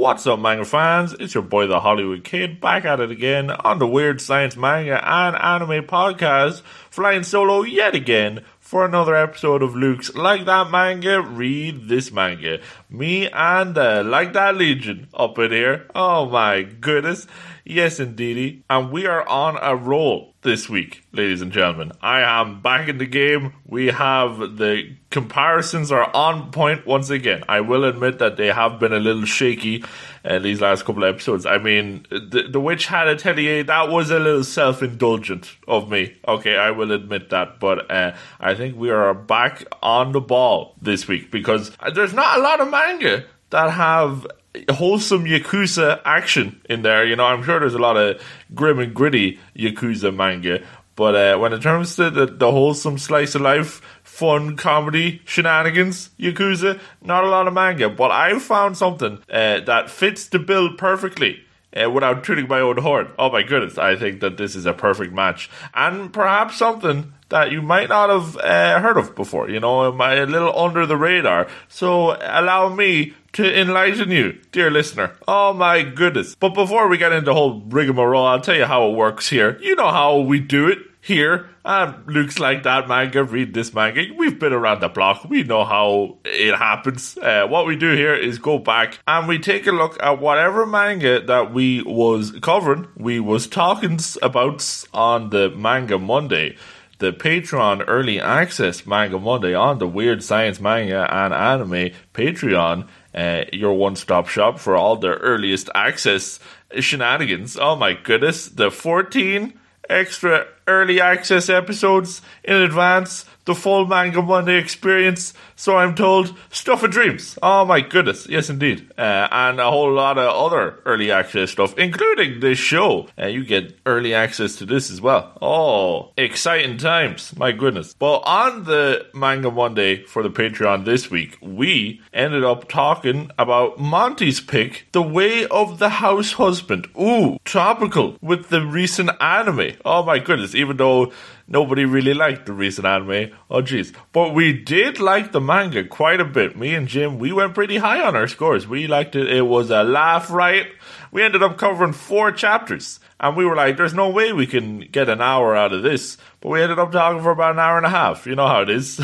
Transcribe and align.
What's 0.00 0.26
up, 0.26 0.40
manga 0.40 0.64
fans? 0.64 1.12
It's 1.20 1.34
your 1.34 1.42
boy, 1.42 1.66
the 1.66 1.80
Hollywood 1.80 2.24
Kid, 2.24 2.58
back 2.58 2.86
at 2.86 3.00
it 3.00 3.10
again 3.10 3.50
on 3.50 3.78
the 3.78 3.86
Weird 3.86 4.18
Science 4.22 4.56
Manga 4.56 4.98
and 5.06 5.36
Anime 5.36 5.84
Podcast, 5.84 6.62
flying 6.88 7.22
solo 7.22 7.60
yet 7.64 7.94
again 7.94 8.42
for 8.58 8.86
another 8.86 9.14
episode 9.14 9.62
of 9.62 9.76
Luke's 9.76 10.14
Like 10.14 10.46
That 10.46 10.70
Manga, 10.70 11.20
Read 11.20 11.86
This 11.90 12.10
Manga. 12.10 12.60
Me 12.88 13.28
and 13.28 13.76
uh, 13.76 14.02
Like 14.02 14.32
That 14.32 14.56
Legion 14.56 15.08
up 15.12 15.38
in 15.38 15.52
here. 15.52 15.86
Oh 15.94 16.24
my 16.30 16.62
goodness. 16.62 17.26
Yes, 17.70 18.00
indeedy. 18.00 18.64
And 18.68 18.90
we 18.90 19.06
are 19.06 19.24
on 19.28 19.56
a 19.62 19.76
roll 19.76 20.34
this 20.42 20.68
week, 20.68 21.04
ladies 21.12 21.40
and 21.40 21.52
gentlemen. 21.52 21.92
I 22.02 22.22
am 22.22 22.60
back 22.60 22.88
in 22.88 22.98
the 22.98 23.06
game. 23.06 23.52
We 23.64 23.86
have 23.86 24.56
the 24.56 24.96
comparisons 25.10 25.92
are 25.92 26.10
on 26.12 26.50
point 26.50 26.84
once 26.84 27.10
again. 27.10 27.44
I 27.48 27.60
will 27.60 27.84
admit 27.84 28.18
that 28.18 28.36
they 28.36 28.48
have 28.48 28.80
been 28.80 28.92
a 28.92 28.98
little 28.98 29.24
shaky 29.24 29.84
uh, 30.24 30.40
these 30.40 30.60
last 30.60 30.84
couple 30.84 31.04
of 31.04 31.14
episodes. 31.14 31.46
I 31.46 31.58
mean, 31.58 32.06
the, 32.10 32.48
the 32.50 32.58
Witch 32.58 32.86
Hat 32.86 33.06
Atelier, 33.06 33.62
that 33.62 33.88
was 33.88 34.10
a 34.10 34.18
little 34.18 34.42
self 34.42 34.82
indulgent 34.82 35.56
of 35.68 35.88
me. 35.88 36.16
Okay, 36.26 36.56
I 36.56 36.72
will 36.72 36.90
admit 36.90 37.30
that. 37.30 37.60
But 37.60 37.88
uh, 37.88 38.16
I 38.40 38.56
think 38.56 38.76
we 38.76 38.90
are 38.90 39.14
back 39.14 39.64
on 39.80 40.10
the 40.10 40.20
ball 40.20 40.74
this 40.82 41.06
week 41.06 41.30
because 41.30 41.70
there's 41.94 42.14
not 42.14 42.36
a 42.36 42.42
lot 42.42 42.60
of 42.60 42.68
manga 42.68 43.26
that 43.50 43.70
have 43.70 44.26
wholesome 44.70 45.24
Yakuza 45.24 46.00
action 46.04 46.60
in 46.68 46.82
there. 46.82 47.04
You 47.04 47.16
know, 47.16 47.24
I'm 47.24 47.42
sure 47.42 47.60
there's 47.60 47.74
a 47.74 47.78
lot 47.78 47.96
of 47.96 48.20
grim 48.54 48.78
and 48.78 48.94
gritty 48.94 49.38
Yakuza 49.56 50.14
manga, 50.14 50.64
but 50.96 51.14
uh, 51.14 51.38
when 51.38 51.52
it 51.52 51.62
comes 51.62 51.96
to 51.96 52.10
the, 52.10 52.26
the 52.26 52.50
wholesome 52.50 52.98
slice 52.98 53.34
of 53.34 53.40
life, 53.40 53.80
fun 54.02 54.56
comedy 54.56 55.22
shenanigans, 55.24 56.10
Yakuza, 56.18 56.78
not 57.02 57.24
a 57.24 57.28
lot 57.28 57.46
of 57.46 57.54
manga. 57.54 57.88
But 57.88 58.10
I 58.10 58.38
found 58.38 58.76
something 58.76 59.18
uh, 59.30 59.60
that 59.60 59.88
fits 59.88 60.28
the 60.28 60.38
bill 60.38 60.74
perfectly. 60.74 61.44
Uh, 61.72 61.88
without 61.88 62.24
tooting 62.24 62.48
my 62.48 62.58
own 62.58 62.78
horn. 62.78 63.08
Oh 63.16 63.30
my 63.30 63.44
goodness, 63.44 63.78
I 63.78 63.94
think 63.94 64.20
that 64.20 64.36
this 64.36 64.56
is 64.56 64.66
a 64.66 64.72
perfect 64.72 65.12
match. 65.12 65.48
And 65.72 66.12
perhaps 66.12 66.56
something 66.56 67.12
that 67.28 67.52
you 67.52 67.62
might 67.62 67.88
not 67.88 68.10
have 68.10 68.36
uh, 68.38 68.80
heard 68.80 68.96
of 68.96 69.14
before, 69.14 69.48
you 69.48 69.60
know, 69.60 69.86
a 69.86 70.26
little 70.26 70.58
under 70.58 70.84
the 70.84 70.96
radar. 70.96 71.46
So 71.68 72.16
allow 72.20 72.74
me 72.74 73.14
to 73.34 73.60
enlighten 73.60 74.10
you, 74.10 74.40
dear 74.50 74.70
listener. 74.70 75.16
Oh 75.28 75.52
my 75.52 75.82
goodness. 75.82 76.34
But 76.34 76.54
before 76.54 76.88
we 76.88 76.98
get 76.98 77.12
into 77.12 77.26
the 77.26 77.34
whole 77.34 77.60
rigmarole, 77.60 78.26
I'll 78.26 78.40
tell 78.40 78.56
you 78.56 78.66
how 78.66 78.90
it 78.90 78.96
works 78.96 79.28
here. 79.28 79.56
You 79.60 79.76
know 79.76 79.92
how 79.92 80.18
we 80.18 80.40
do 80.40 80.66
it 80.66 80.78
here. 81.00 81.48
Um, 81.64 82.04
looks 82.06 82.38
like 82.38 82.62
that 82.64 82.88
manga, 82.88 83.24
read 83.24 83.54
this 83.54 83.72
manga. 83.74 84.02
We've 84.16 84.38
been 84.38 84.52
around 84.52 84.80
the 84.80 84.88
block. 84.88 85.24
We 85.24 85.42
know 85.42 85.64
how 85.64 86.18
it 86.24 86.56
happens. 86.56 87.16
Uh, 87.18 87.46
what 87.46 87.66
we 87.66 87.76
do 87.76 87.94
here 87.94 88.14
is 88.14 88.38
go 88.38 88.58
back 88.58 88.98
and 89.06 89.28
we 89.28 89.38
take 89.38 89.66
a 89.66 89.72
look 89.72 90.02
at 90.02 90.20
whatever 90.20 90.66
manga 90.66 91.20
that 91.26 91.52
we 91.52 91.82
was 91.82 92.32
covering, 92.42 92.88
we 92.96 93.20
was 93.20 93.46
talking 93.46 93.98
about 94.22 94.84
on 94.92 95.30
the 95.30 95.50
Manga 95.50 95.98
Monday 95.98 96.56
the 97.00 97.12
Patreon 97.12 97.82
Early 97.88 98.20
Access 98.20 98.86
Manga 98.86 99.18
Monday 99.18 99.54
on 99.54 99.78
the 99.78 99.88
Weird 99.88 100.22
Science 100.22 100.60
Manga 100.60 101.08
and 101.10 101.32
Anime 101.32 101.92
Patreon, 102.12 102.86
uh, 103.14 103.44
your 103.52 103.72
one 103.74 103.96
stop 103.96 104.28
shop 104.28 104.58
for 104.58 104.76
all 104.76 104.96
the 104.96 105.08
earliest 105.14 105.70
access 105.74 106.38
shenanigans. 106.78 107.56
Oh 107.56 107.74
my 107.74 107.94
goodness, 107.94 108.48
the 108.48 108.70
14 108.70 109.58
extra 109.90 110.46
early 110.66 111.00
access 111.00 111.48
episodes 111.48 112.22
in 112.44 112.56
advance, 112.56 113.26
the 113.50 113.54
full 113.56 113.84
Manga 113.84 114.22
Monday 114.22 114.58
experience, 114.58 115.34
so 115.56 115.76
I'm 115.76 115.96
told, 115.96 116.38
stuff 116.50 116.84
of 116.84 116.92
dreams. 116.92 117.36
Oh 117.42 117.64
my 117.64 117.80
goodness, 117.80 118.28
yes 118.28 118.48
indeed. 118.48 118.88
Uh, 118.96 119.26
and 119.28 119.58
a 119.58 119.68
whole 119.68 119.92
lot 119.92 120.18
of 120.18 120.32
other 120.32 120.78
early 120.86 121.10
access 121.10 121.50
stuff, 121.50 121.76
including 121.76 122.38
this 122.38 122.60
show. 122.60 123.08
Uh, 123.20 123.26
you 123.26 123.44
get 123.44 123.76
early 123.86 124.14
access 124.14 124.54
to 124.56 124.66
this 124.66 124.88
as 124.88 125.00
well. 125.00 125.36
Oh, 125.42 126.12
exciting 126.16 126.76
times, 126.76 127.36
my 127.36 127.50
goodness. 127.50 127.92
But 127.94 128.18
on 128.18 128.62
the 128.64 129.06
Manga 129.14 129.50
Monday 129.50 130.04
for 130.04 130.22
the 130.22 130.30
Patreon 130.30 130.84
this 130.84 131.10
week, 131.10 131.36
we 131.42 132.00
ended 132.12 132.44
up 132.44 132.68
talking 132.68 133.32
about 133.36 133.80
Monty's 133.80 134.40
pick, 134.40 134.86
The 134.92 135.02
Way 135.02 135.44
of 135.48 135.80
the 135.80 135.88
House 135.88 136.34
Husband. 136.34 136.86
Ooh, 136.96 137.38
topical 137.44 138.16
with 138.20 138.48
the 138.50 138.64
recent 138.64 139.10
anime. 139.20 139.72
Oh 139.84 140.04
my 140.04 140.20
goodness, 140.20 140.54
even 140.54 140.76
though 140.76 141.12
nobody 141.50 141.84
really 141.84 142.14
liked 142.14 142.46
the 142.46 142.54
recent 142.54 142.86
anime. 142.86 143.32
Oh 143.50 143.60
jeez. 143.60 143.94
But 144.12 144.32
we 144.34 144.54
did 144.54 144.98
like 144.98 145.32
the 145.32 145.40
manga 145.40 145.84
quite 145.84 146.20
a 146.20 146.24
bit. 146.24 146.56
Me 146.56 146.74
and 146.74 146.88
Jim, 146.88 147.18
we 147.18 147.32
went 147.32 147.54
pretty 147.54 147.76
high 147.76 148.00
on 148.00 148.16
our 148.16 148.28
scores. 148.28 148.66
We 148.66 148.86
liked 148.86 149.14
it. 149.14 149.28
It 149.30 149.42
was 149.42 149.70
a 149.70 149.82
laugh 149.82 150.30
right. 150.30 150.68
We 151.12 151.22
ended 151.22 151.42
up 151.42 151.58
covering 151.58 151.92
four 151.92 152.32
chapters. 152.32 153.00
And 153.18 153.36
we 153.36 153.44
were 153.44 153.56
like, 153.56 153.76
there's 153.76 153.92
no 153.92 154.08
way 154.08 154.32
we 154.32 154.46
can 154.46 154.80
get 154.80 155.10
an 155.10 155.20
hour 155.20 155.54
out 155.54 155.74
of 155.74 155.82
this. 155.82 156.16
But 156.40 156.48
we 156.48 156.62
ended 156.62 156.78
up 156.78 156.90
talking 156.90 157.22
for 157.22 157.32
about 157.32 157.52
an 157.52 157.58
hour 157.58 157.76
and 157.76 157.84
a 157.84 157.90
half. 157.90 158.26
You 158.26 158.34
know 158.34 158.46
how 158.46 158.62
it 158.62 158.70
is. 158.70 158.98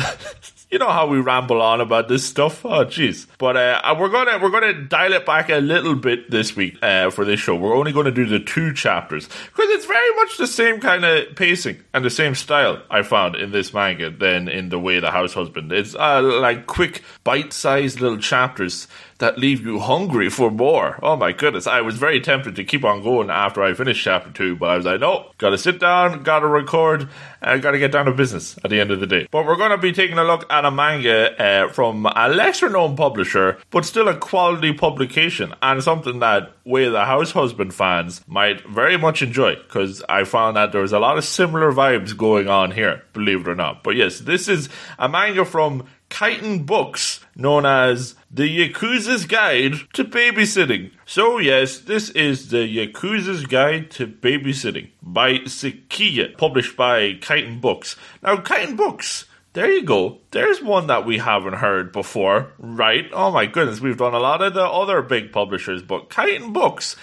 you 0.71 0.79
know 0.79 0.89
how 0.89 1.05
we 1.05 1.19
ramble 1.19 1.61
on 1.61 1.81
about 1.81 2.07
this 2.07 2.25
stuff. 2.25 2.65
Oh, 2.65 2.85
jeez. 2.85 3.27
But 3.37 3.55
uh, 3.55 3.95
we're 3.99 4.09
gonna 4.09 4.39
we're 4.41 4.49
gonna 4.49 4.73
dial 4.73 5.13
it 5.13 5.25
back 5.25 5.49
a 5.49 5.57
little 5.57 5.95
bit 5.95 6.31
this 6.31 6.55
week 6.55 6.77
uh, 6.81 7.11
for 7.11 7.23
this 7.23 7.39
show. 7.39 7.55
We're 7.55 7.75
only 7.75 7.91
going 7.91 8.05
to 8.05 8.11
do 8.11 8.25
the 8.25 8.39
two 8.39 8.73
chapters 8.73 9.27
because 9.27 9.69
it's 9.69 9.85
very 9.85 10.15
much 10.15 10.37
the 10.37 10.47
same 10.47 10.79
kind 10.79 11.05
of 11.05 11.35
pacing 11.35 11.83
and 11.93 12.03
the 12.03 12.09
same 12.09 12.33
style 12.33 12.81
I 12.89 13.03
found 13.03 13.35
in 13.35 13.51
this 13.51 13.73
manga 13.73 14.09
than 14.09 14.47
in 14.47 14.69
the 14.69 14.79
way 14.79 14.99
the 14.99 15.11
house 15.11 15.33
husband. 15.33 15.71
It's 15.71 15.93
uh, 15.93 16.21
like 16.23 16.65
quick, 16.65 17.03
bite-sized 17.23 17.99
little 17.99 18.17
chapters 18.17 18.87
that 19.19 19.37
leave 19.37 19.65
you 19.65 19.79
hungry 19.79 20.29
for 20.29 20.51
more. 20.51 20.99
Oh 21.01 21.15
my 21.15 21.31
goodness, 21.31 21.65
I 21.67 21.81
was 21.81 21.97
very 21.97 22.19
tempted 22.19 22.55
to 22.55 22.63
keep 22.63 22.83
on 22.83 23.01
going 23.03 23.29
after 23.29 23.63
I 23.63 23.73
finished 23.73 24.03
chapter 24.03 24.31
two, 24.31 24.55
but 24.55 24.69
I 24.69 24.77
was 24.77 24.85
like, 24.85 24.99
no, 24.99 25.31
gotta 25.37 25.57
sit 25.57 25.79
down, 25.79 26.23
gotta 26.23 26.47
record, 26.47 27.09
and 27.41 27.61
gotta 27.61 27.79
get 27.79 27.91
down 27.91 28.05
to 28.05 28.11
business 28.11 28.57
at 28.63 28.69
the 28.69 28.79
end 28.79 28.91
of 28.91 28.99
the 28.99 29.07
day. 29.07 29.27
But 29.31 29.45
we're 29.45 29.57
gonna 29.57 29.77
be 29.77 29.91
taking 29.91 30.17
a 30.17 30.23
look 30.23 30.45
at 30.51 30.65
a 30.65 30.71
manga 30.71 31.41
uh, 31.41 31.71
from 31.71 32.05
a 32.05 32.29
lesser 32.29 32.69
known 32.69 32.95
publisher, 33.27 33.57
but 33.71 33.85
still 33.85 34.07
a 34.07 34.15
quality 34.15 34.73
publication, 34.73 35.53
and 35.61 35.83
something 35.83 36.19
that 36.19 36.53
Way 36.65 36.89
the 36.89 37.05
House 37.05 37.31
Husband 37.31 37.73
fans 37.73 38.21
might 38.27 38.65
very 38.67 38.97
much 38.97 39.21
enjoy, 39.21 39.55
because 39.55 40.03
I 40.09 40.23
found 40.23 40.57
that 40.57 40.71
there 40.71 40.81
was 40.81 40.93
a 40.93 40.99
lot 40.99 41.17
of 41.17 41.25
similar 41.25 41.71
vibes 41.71 42.15
going 42.15 42.47
on 42.47 42.71
here, 42.71 43.03
believe 43.13 43.41
it 43.41 43.47
or 43.47 43.55
not. 43.55 43.83
But 43.83 43.95
yes, 43.95 44.19
this 44.19 44.47
is 44.47 44.69
a 44.99 45.09
manga 45.09 45.45
from 45.45 45.87
Kaiten 46.09 46.65
Books, 46.65 47.19
known 47.35 47.65
as 47.65 48.15
The 48.31 48.69
Yakuza's 48.69 49.25
Guide 49.25 49.73
to 49.93 50.05
Babysitting. 50.05 50.91
So, 51.05 51.37
yes, 51.37 51.79
this 51.79 52.09
is 52.11 52.49
The 52.49 52.65
Yakuza's 52.65 53.45
Guide 53.45 53.91
to 53.91 54.07
Babysitting 54.07 54.89
by 55.01 55.39
Sakiya, 55.39 56.37
published 56.37 56.77
by 56.77 57.15
Kaiten 57.15 57.59
Books. 57.59 57.97
Now, 58.23 58.37
Kaiten 58.37 58.77
Books, 58.77 59.25
there 59.57 59.71
you 59.71 59.81
go. 59.81 60.19
There's 60.29 60.61
one 60.61 60.85
that 60.85 61.03
we 61.03 61.17
haven't 61.17 61.53
heard 61.53 61.91
before, 61.91 62.51
right? 62.59 63.09
Oh 63.11 63.31
my 63.31 63.47
goodness, 63.47 63.81
we've 63.81 63.97
done 63.97 64.13
a 64.13 64.19
lot 64.19 64.43
of 64.43 64.53
the 64.53 64.63
other 64.63 65.01
big 65.01 65.31
publishers, 65.31 65.81
but 65.81 66.11
Kaiten 66.11 66.53
Books, 66.53 66.95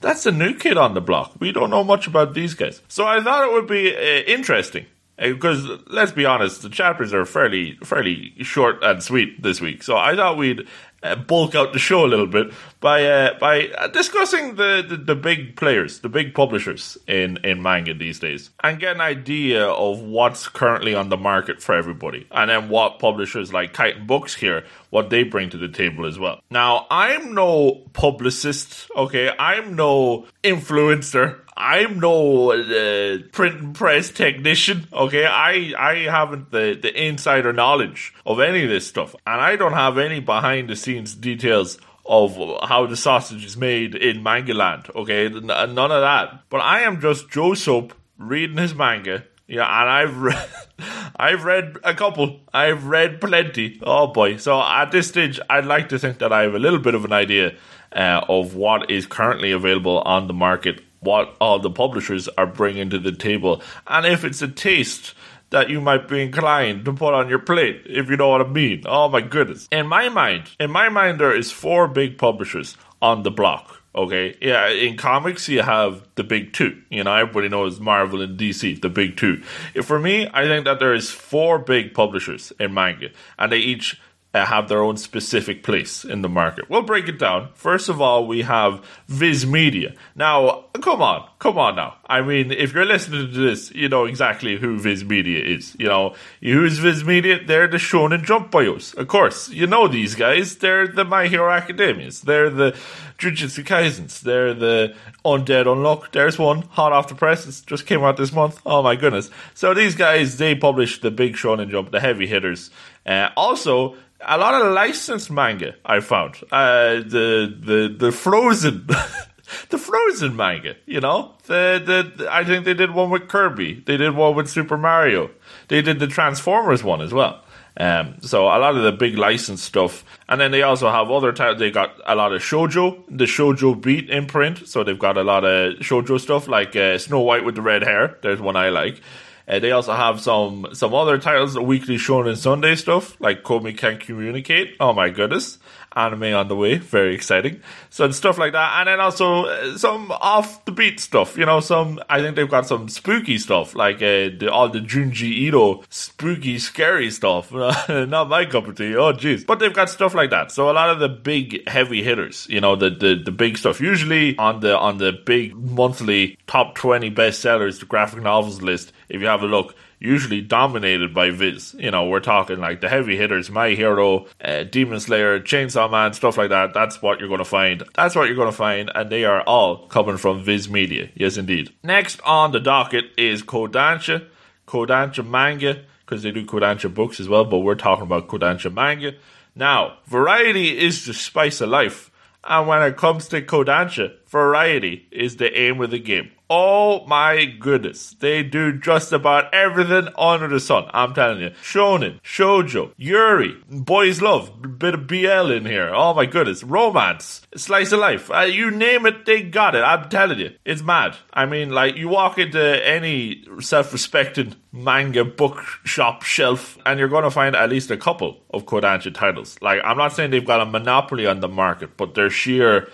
that's 0.00 0.24
a 0.24 0.32
new 0.32 0.54
kid 0.54 0.78
on 0.78 0.94
the 0.94 1.02
block. 1.02 1.34
We 1.38 1.52
don't 1.52 1.68
know 1.68 1.84
much 1.84 2.06
about 2.06 2.32
these 2.32 2.54
guys. 2.54 2.80
So 2.88 3.06
I 3.06 3.22
thought 3.22 3.46
it 3.46 3.52
would 3.52 3.66
be 3.66 3.94
uh, 3.94 4.22
interesting 4.26 4.86
because 5.18 5.68
let's 5.88 6.12
be 6.12 6.24
honest, 6.24 6.62
the 6.62 6.70
chapters 6.70 7.12
are 7.12 7.26
fairly 7.26 7.76
fairly 7.84 8.32
short 8.40 8.82
and 8.82 9.02
sweet 9.02 9.42
this 9.42 9.60
week. 9.60 9.82
So 9.82 9.98
I 9.98 10.16
thought 10.16 10.38
we'd 10.38 10.66
uh, 11.02 11.16
bulk 11.16 11.54
out 11.54 11.72
the 11.72 11.78
show 11.78 12.04
a 12.04 12.08
little 12.08 12.26
bit 12.26 12.52
by 12.80 13.04
uh, 13.04 13.38
by 13.38 13.68
discussing 13.92 14.56
the, 14.56 14.84
the, 14.88 14.96
the 14.96 15.14
big 15.14 15.56
players, 15.56 16.00
the 16.00 16.08
big 16.08 16.34
publishers 16.34 16.98
in 17.06 17.38
in 17.44 17.62
manga 17.62 17.94
these 17.94 18.18
days, 18.18 18.50
and 18.62 18.80
get 18.80 18.94
an 18.94 19.00
idea 19.00 19.66
of 19.66 20.00
what's 20.00 20.48
currently 20.48 20.94
on 20.94 21.08
the 21.08 21.16
market 21.16 21.62
for 21.62 21.74
everybody, 21.74 22.26
and 22.30 22.50
then 22.50 22.68
what 22.68 22.98
publishers 22.98 23.52
like 23.52 23.72
Kaiten 23.72 24.06
Books 24.06 24.34
here, 24.34 24.64
what 24.90 25.10
they 25.10 25.22
bring 25.22 25.50
to 25.50 25.56
the 25.56 25.68
table 25.68 26.06
as 26.06 26.18
well. 26.18 26.40
Now, 26.50 26.86
I'm 26.90 27.34
no 27.34 27.82
publicist, 27.92 28.90
okay, 28.96 29.30
I'm 29.38 29.76
no 29.76 30.26
influencer. 30.42 31.40
I'm 31.60 31.98
no 31.98 32.52
uh, 32.52 33.18
print 33.32 33.60
and 33.60 33.74
press 33.74 34.10
technician. 34.10 34.86
Okay, 34.92 35.26
I 35.26 35.72
I 35.76 35.94
haven't 36.08 36.52
the 36.52 36.78
the 36.80 36.92
insider 36.94 37.52
knowledge 37.52 38.14
of 38.24 38.38
any 38.38 38.62
of 38.62 38.70
this 38.70 38.86
stuff, 38.86 39.16
and 39.26 39.40
I 39.40 39.56
don't 39.56 39.72
have 39.72 39.98
any 39.98 40.20
behind 40.20 40.68
the 40.68 40.76
scenes 40.76 40.87
details 40.94 41.78
of 42.06 42.36
how 42.68 42.86
the 42.86 42.96
sausage 42.96 43.44
is 43.44 43.56
made 43.56 43.94
in 43.94 44.22
Mangaland. 44.24 44.94
Okay, 44.94 45.28
none 45.28 45.78
of 45.78 46.00
that. 46.00 46.42
But 46.48 46.58
I 46.58 46.80
am 46.80 47.00
just 47.00 47.30
Joe 47.30 47.54
Soap 47.54 47.92
reading 48.16 48.56
his 48.56 48.74
manga. 48.74 49.24
Yeah, 49.46 49.62
and 49.62 49.90
I've 49.90 50.18
read, 50.18 50.48
I've 51.16 51.44
read 51.44 51.76
a 51.84 51.94
couple. 51.94 52.40
I've 52.52 52.86
read 52.86 53.20
plenty. 53.20 53.80
Oh 53.82 54.08
boy! 54.08 54.36
So 54.36 54.60
at 54.60 54.90
this 54.90 55.08
stage, 55.08 55.38
I'd 55.48 55.66
like 55.66 55.90
to 55.90 55.98
think 55.98 56.18
that 56.18 56.32
I 56.32 56.42
have 56.42 56.54
a 56.54 56.58
little 56.58 56.78
bit 56.78 56.94
of 56.94 57.04
an 57.04 57.12
idea 57.12 57.54
uh, 57.92 58.24
of 58.28 58.54
what 58.54 58.90
is 58.90 59.06
currently 59.06 59.52
available 59.52 60.00
on 60.00 60.26
the 60.26 60.34
market 60.34 60.82
what 61.00 61.36
all 61.40 61.60
the 61.60 61.70
publishers 61.70 62.28
are 62.36 62.46
bringing 62.46 62.90
to 62.90 62.98
the 62.98 63.12
table, 63.12 63.62
and 63.86 64.04
if 64.04 64.24
it's 64.24 64.42
a 64.42 64.48
taste 64.48 65.14
that 65.50 65.70
you 65.70 65.80
might 65.80 66.08
be 66.08 66.22
inclined 66.22 66.84
to 66.84 66.92
put 66.92 67.14
on 67.14 67.28
your 67.28 67.38
plate, 67.38 67.82
if 67.86 68.10
you 68.10 68.16
know 68.16 68.28
what 68.28 68.40
I 68.40 68.48
mean. 68.48 68.82
Oh 68.86 69.08
my 69.08 69.20
goodness. 69.20 69.68
In 69.72 69.86
my 69.86 70.08
mind, 70.08 70.50
in 70.60 70.70
my 70.70 70.88
mind, 70.88 71.20
there 71.20 71.34
is 71.34 71.50
four 71.50 71.88
big 71.88 72.18
publishers 72.18 72.76
on 73.00 73.22
the 73.22 73.30
block. 73.30 73.82
Okay, 73.94 74.36
yeah. 74.40 74.68
In 74.68 74.96
comics, 74.96 75.48
you 75.48 75.62
have 75.62 76.06
the 76.14 76.22
big 76.22 76.52
two. 76.52 76.80
You 76.90 77.02
know, 77.04 77.14
everybody 77.14 77.48
knows 77.48 77.80
Marvel 77.80 78.20
and 78.20 78.38
DC, 78.38 78.80
the 78.80 78.88
big 78.88 79.16
two. 79.16 79.38
For 79.82 79.98
me, 79.98 80.28
I 80.32 80.44
think 80.44 80.66
that 80.66 80.78
there 80.78 80.94
is 80.94 81.10
four 81.10 81.58
big 81.58 81.94
publishers 81.94 82.52
in 82.60 82.74
manga, 82.74 83.08
and 83.38 83.50
they 83.50 83.58
each 83.58 84.00
have 84.34 84.68
their 84.68 84.82
own 84.82 84.96
specific 84.96 85.62
place 85.62 86.04
in 86.04 86.22
the 86.22 86.28
market. 86.28 86.68
We'll 86.68 86.82
break 86.82 87.08
it 87.08 87.18
down. 87.18 87.48
First 87.54 87.88
of 87.88 88.00
all, 88.00 88.26
we 88.26 88.42
have 88.42 88.84
Viz 89.06 89.46
Media. 89.46 89.94
Now, 90.14 90.66
come 90.80 91.00
on, 91.00 91.28
come 91.38 91.58
on 91.58 91.76
now. 91.76 91.96
I 92.06 92.20
mean, 92.20 92.52
if 92.52 92.74
you're 92.74 92.84
listening 92.84 93.32
to 93.32 93.38
this, 93.38 93.70
you 93.74 93.88
know 93.88 94.04
exactly 94.04 94.58
who 94.58 94.78
Viz 94.78 95.04
Media 95.04 95.42
is. 95.42 95.74
You 95.78 95.86
know, 95.86 96.14
who's 96.42 96.78
Viz 96.78 97.04
Media? 97.04 97.38
They're 97.44 97.68
the 97.68 97.78
Shonen 97.78 98.22
Jump 98.22 98.50
bios. 98.50 98.92
Of 98.94 99.08
course, 99.08 99.48
you 99.48 99.66
know 99.66 99.88
these 99.88 100.14
guys. 100.14 100.56
They're 100.56 100.86
the 100.86 101.04
My 101.04 101.26
Hero 101.26 101.50
Academias. 101.50 102.22
They're 102.22 102.50
the 102.50 102.76
Jujutsu 103.18 103.64
Kaisens. 103.64 104.20
They're 104.20 104.54
the 104.54 104.94
Undead 105.24 105.64
Unluck. 105.64 106.12
There's 106.12 106.38
one 106.38 106.62
hot 106.62 106.92
off 106.92 107.08
the 107.08 107.14
presses. 107.14 107.62
Just 107.62 107.86
came 107.86 108.04
out 108.04 108.16
this 108.16 108.32
month. 108.32 108.60
Oh 108.66 108.82
my 108.82 108.94
goodness. 108.94 109.30
So 109.54 109.74
these 109.74 109.96
guys, 109.96 110.36
they 110.36 110.54
publish 110.54 111.00
the 111.00 111.10
big 111.10 111.34
Shonen 111.34 111.70
Jump, 111.70 111.90
the 111.90 112.00
heavy 112.00 112.26
hitters. 112.26 112.70
Uh, 113.06 113.30
also, 113.36 113.96
a 114.20 114.38
lot 114.38 114.54
of 114.54 114.72
licensed 114.72 115.30
manga 115.30 115.74
I 115.84 116.00
found. 116.00 116.36
Uh, 116.50 116.96
the 116.96 117.54
the 117.58 117.94
the 117.96 118.12
Frozen. 118.12 118.88
the 119.70 119.78
Frozen 119.78 120.36
manga, 120.36 120.76
you 120.86 121.00
know, 121.00 121.34
the, 121.46 122.12
the 122.16 122.28
I 122.30 122.44
think 122.44 122.64
they 122.64 122.74
did 122.74 122.92
one 122.92 123.10
with 123.10 123.28
Kirby. 123.28 123.82
They 123.86 123.96
did 123.96 124.14
one 124.14 124.34
with 124.34 124.48
Super 124.48 124.76
Mario. 124.76 125.30
They 125.68 125.82
did 125.82 125.98
the 125.98 126.06
Transformers 126.06 126.84
one 126.84 127.00
as 127.00 127.12
well. 127.12 127.42
Um, 127.80 128.16
so 128.22 128.46
a 128.46 128.58
lot 128.58 128.76
of 128.76 128.82
the 128.82 128.90
big 128.90 129.16
licensed 129.16 129.64
stuff, 129.64 130.04
and 130.28 130.40
then 130.40 130.50
they 130.50 130.62
also 130.62 130.90
have 130.90 131.10
other 131.10 131.32
titles. 131.32 131.60
They 131.60 131.70
got 131.70 131.94
a 132.04 132.16
lot 132.16 132.32
of 132.32 132.42
shojo, 132.42 133.04
the 133.08 133.24
shojo 133.24 133.80
beat 133.80 134.10
imprint. 134.10 134.66
So 134.66 134.82
they've 134.82 134.98
got 134.98 135.16
a 135.16 135.22
lot 135.22 135.44
of 135.44 135.74
shojo 135.74 136.18
stuff 136.20 136.48
like 136.48 136.74
uh, 136.74 136.98
Snow 136.98 137.20
White 137.20 137.44
with 137.44 137.54
the 137.54 137.62
red 137.62 137.84
hair. 137.84 138.18
There's 138.20 138.40
one 138.40 138.56
I 138.56 138.70
like. 138.70 139.00
Uh, 139.48 139.58
they 139.58 139.70
also 139.70 139.94
have 139.94 140.20
some 140.20 140.66
some 140.72 140.94
other 140.94 141.18
titles, 141.18 141.58
weekly 141.58 141.96
shown 141.96 142.26
Shonen 142.26 142.36
Sunday 142.36 142.74
stuff, 142.74 143.18
like 143.20 143.42
Komi 143.42 143.76
Can 143.76 143.98
Communicate. 143.98 144.76
Oh 144.78 144.92
my 144.92 145.08
goodness. 145.08 145.58
Anime 145.96 146.34
on 146.34 146.48
the 146.48 146.54
way, 146.54 146.76
very 146.76 147.14
exciting. 147.14 147.62
So 147.88 148.04
and 148.04 148.14
stuff 148.14 148.36
like 148.36 148.52
that, 148.52 148.78
and 148.78 148.88
then 148.88 149.00
also 149.00 149.46
uh, 149.46 149.78
some 149.78 150.12
off 150.12 150.64
the 150.66 150.70
beat 150.70 151.00
stuff. 151.00 151.38
You 151.38 151.46
know, 151.46 151.60
some 151.60 151.98
I 152.10 152.20
think 152.20 152.36
they've 152.36 152.48
got 152.48 152.66
some 152.66 152.88
spooky 152.88 153.38
stuff, 153.38 153.74
like 153.74 153.96
uh, 153.96 154.30
the, 154.38 154.50
all 154.52 154.68
the 154.68 154.80
Junji 154.80 155.22
Ito 155.22 155.82
spooky, 155.88 156.58
scary 156.58 157.10
stuff. 157.10 157.50
Not 157.88 158.28
my 158.28 158.44
cup 158.44 158.68
of 158.68 158.76
tea. 158.76 158.94
Oh 158.94 159.14
jeez, 159.14 159.46
but 159.46 159.60
they've 159.60 159.72
got 159.72 159.88
stuff 159.88 160.14
like 160.14 160.30
that. 160.30 160.52
So 160.52 160.70
a 160.70 160.72
lot 160.72 160.90
of 160.90 161.00
the 161.00 161.08
big 161.08 161.66
heavy 161.66 162.02
hitters, 162.02 162.46
you 162.50 162.60
know, 162.60 162.76
the 162.76 162.90
the, 162.90 163.22
the 163.24 163.32
big 163.32 163.56
stuff. 163.56 163.80
Usually 163.80 164.36
on 164.36 164.60
the 164.60 164.78
on 164.78 164.98
the 164.98 165.12
big 165.12 165.56
monthly 165.56 166.36
top 166.46 166.74
twenty 166.74 167.10
bestsellers, 167.10 167.80
the 167.80 167.86
graphic 167.86 168.22
novels 168.22 168.60
list 168.60 168.92
if 169.08 169.20
you 169.20 169.26
have 169.26 169.42
a 169.42 169.46
look, 169.46 169.74
usually 169.98 170.40
dominated 170.40 171.14
by 171.14 171.30
Viz. 171.30 171.74
You 171.78 171.90
know, 171.90 172.06
we're 172.06 172.20
talking 172.20 172.58
like 172.58 172.80
the 172.80 172.88
heavy 172.88 173.16
hitters, 173.16 173.50
My 173.50 173.70
Hero, 173.70 174.26
uh, 174.42 174.64
Demon 174.64 175.00
Slayer, 175.00 175.40
Chainsaw 175.40 175.90
Man, 175.90 176.12
stuff 176.12 176.36
like 176.36 176.50
that. 176.50 176.74
That's 176.74 177.00
what 177.02 177.18
you're 177.18 177.28
going 177.28 177.38
to 177.38 177.44
find. 177.44 177.82
That's 177.94 178.14
what 178.14 178.26
you're 178.26 178.36
going 178.36 178.50
to 178.50 178.56
find, 178.56 178.90
and 178.94 179.10
they 179.10 179.24
are 179.24 179.42
all 179.42 179.86
coming 179.88 180.16
from 180.16 180.42
Viz 180.42 180.68
Media. 180.68 181.10
Yes, 181.14 181.36
indeed. 181.36 181.72
Next 181.82 182.20
on 182.22 182.52
the 182.52 182.60
docket 182.60 183.06
is 183.16 183.42
Kodansha, 183.42 184.26
Kodansha 184.66 185.26
manga, 185.26 185.84
because 186.04 186.22
they 186.22 186.30
do 186.30 186.44
Kodansha 186.44 186.92
books 186.92 187.20
as 187.20 187.28
well, 187.28 187.44
but 187.44 187.58
we're 187.58 187.74
talking 187.74 188.04
about 188.04 188.28
Kodansha 188.28 188.72
manga. 188.72 189.14
Now, 189.54 189.98
variety 190.06 190.78
is 190.78 191.04
the 191.04 191.14
spice 191.14 191.60
of 191.60 191.70
life. 191.70 192.10
And 192.44 192.68
when 192.68 192.82
it 192.82 192.96
comes 192.96 193.28
to 193.28 193.42
Kodansha, 193.42 194.14
variety 194.28 195.06
is 195.10 195.36
the 195.36 195.58
aim 195.58 195.80
of 195.80 195.90
the 195.90 195.98
game. 195.98 196.30
Oh 196.50 197.04
my 197.06 197.44
goodness. 197.44 198.16
They 198.18 198.42
do 198.42 198.72
just 198.78 199.12
about 199.12 199.52
everything 199.52 200.08
under 200.16 200.48
the 200.48 200.60
sun. 200.60 200.86
I'm 200.94 201.12
telling 201.12 201.40
you. 201.40 201.50
Shonen, 201.62 202.22
Shoujo, 202.22 202.92
Yuri, 202.96 203.56
Boys 203.68 204.22
Love, 204.22 204.78
bit 204.78 204.94
of 204.94 205.06
BL 205.06 205.50
in 205.50 205.66
here. 205.66 205.92
Oh 205.94 206.14
my 206.14 206.24
goodness. 206.24 206.64
Romance, 206.64 207.42
Slice 207.54 207.92
of 207.92 208.00
Life. 208.00 208.30
Uh, 208.30 208.40
you 208.40 208.70
name 208.70 209.04
it, 209.04 209.26
they 209.26 209.42
got 209.42 209.74
it. 209.74 209.82
I'm 209.82 210.08
telling 210.08 210.38
you. 210.38 210.52
It's 210.64 210.82
mad. 210.82 211.16
I 211.34 211.44
mean, 211.44 211.68
like, 211.68 211.96
you 211.96 212.08
walk 212.08 212.38
into 212.38 212.86
any 212.86 213.44
self-respecting 213.60 214.54
manga 214.72 215.24
bookshop 215.26 216.22
shelf 216.22 216.78
and 216.86 216.98
you're 216.98 217.08
going 217.08 217.24
to 217.24 217.30
find 217.30 217.56
at 217.56 217.68
least 217.68 217.90
a 217.90 217.96
couple 217.98 218.42
of 218.54 218.64
Kodansha 218.64 219.12
titles. 219.12 219.58
Like, 219.60 219.82
I'm 219.84 219.98
not 219.98 220.14
saying 220.14 220.30
they've 220.30 220.44
got 220.44 220.62
a 220.62 220.66
monopoly 220.66 221.26
on 221.26 221.40
the 221.40 221.48
market, 221.48 221.98
but 221.98 222.14
their 222.14 222.30
sheer 222.30 222.88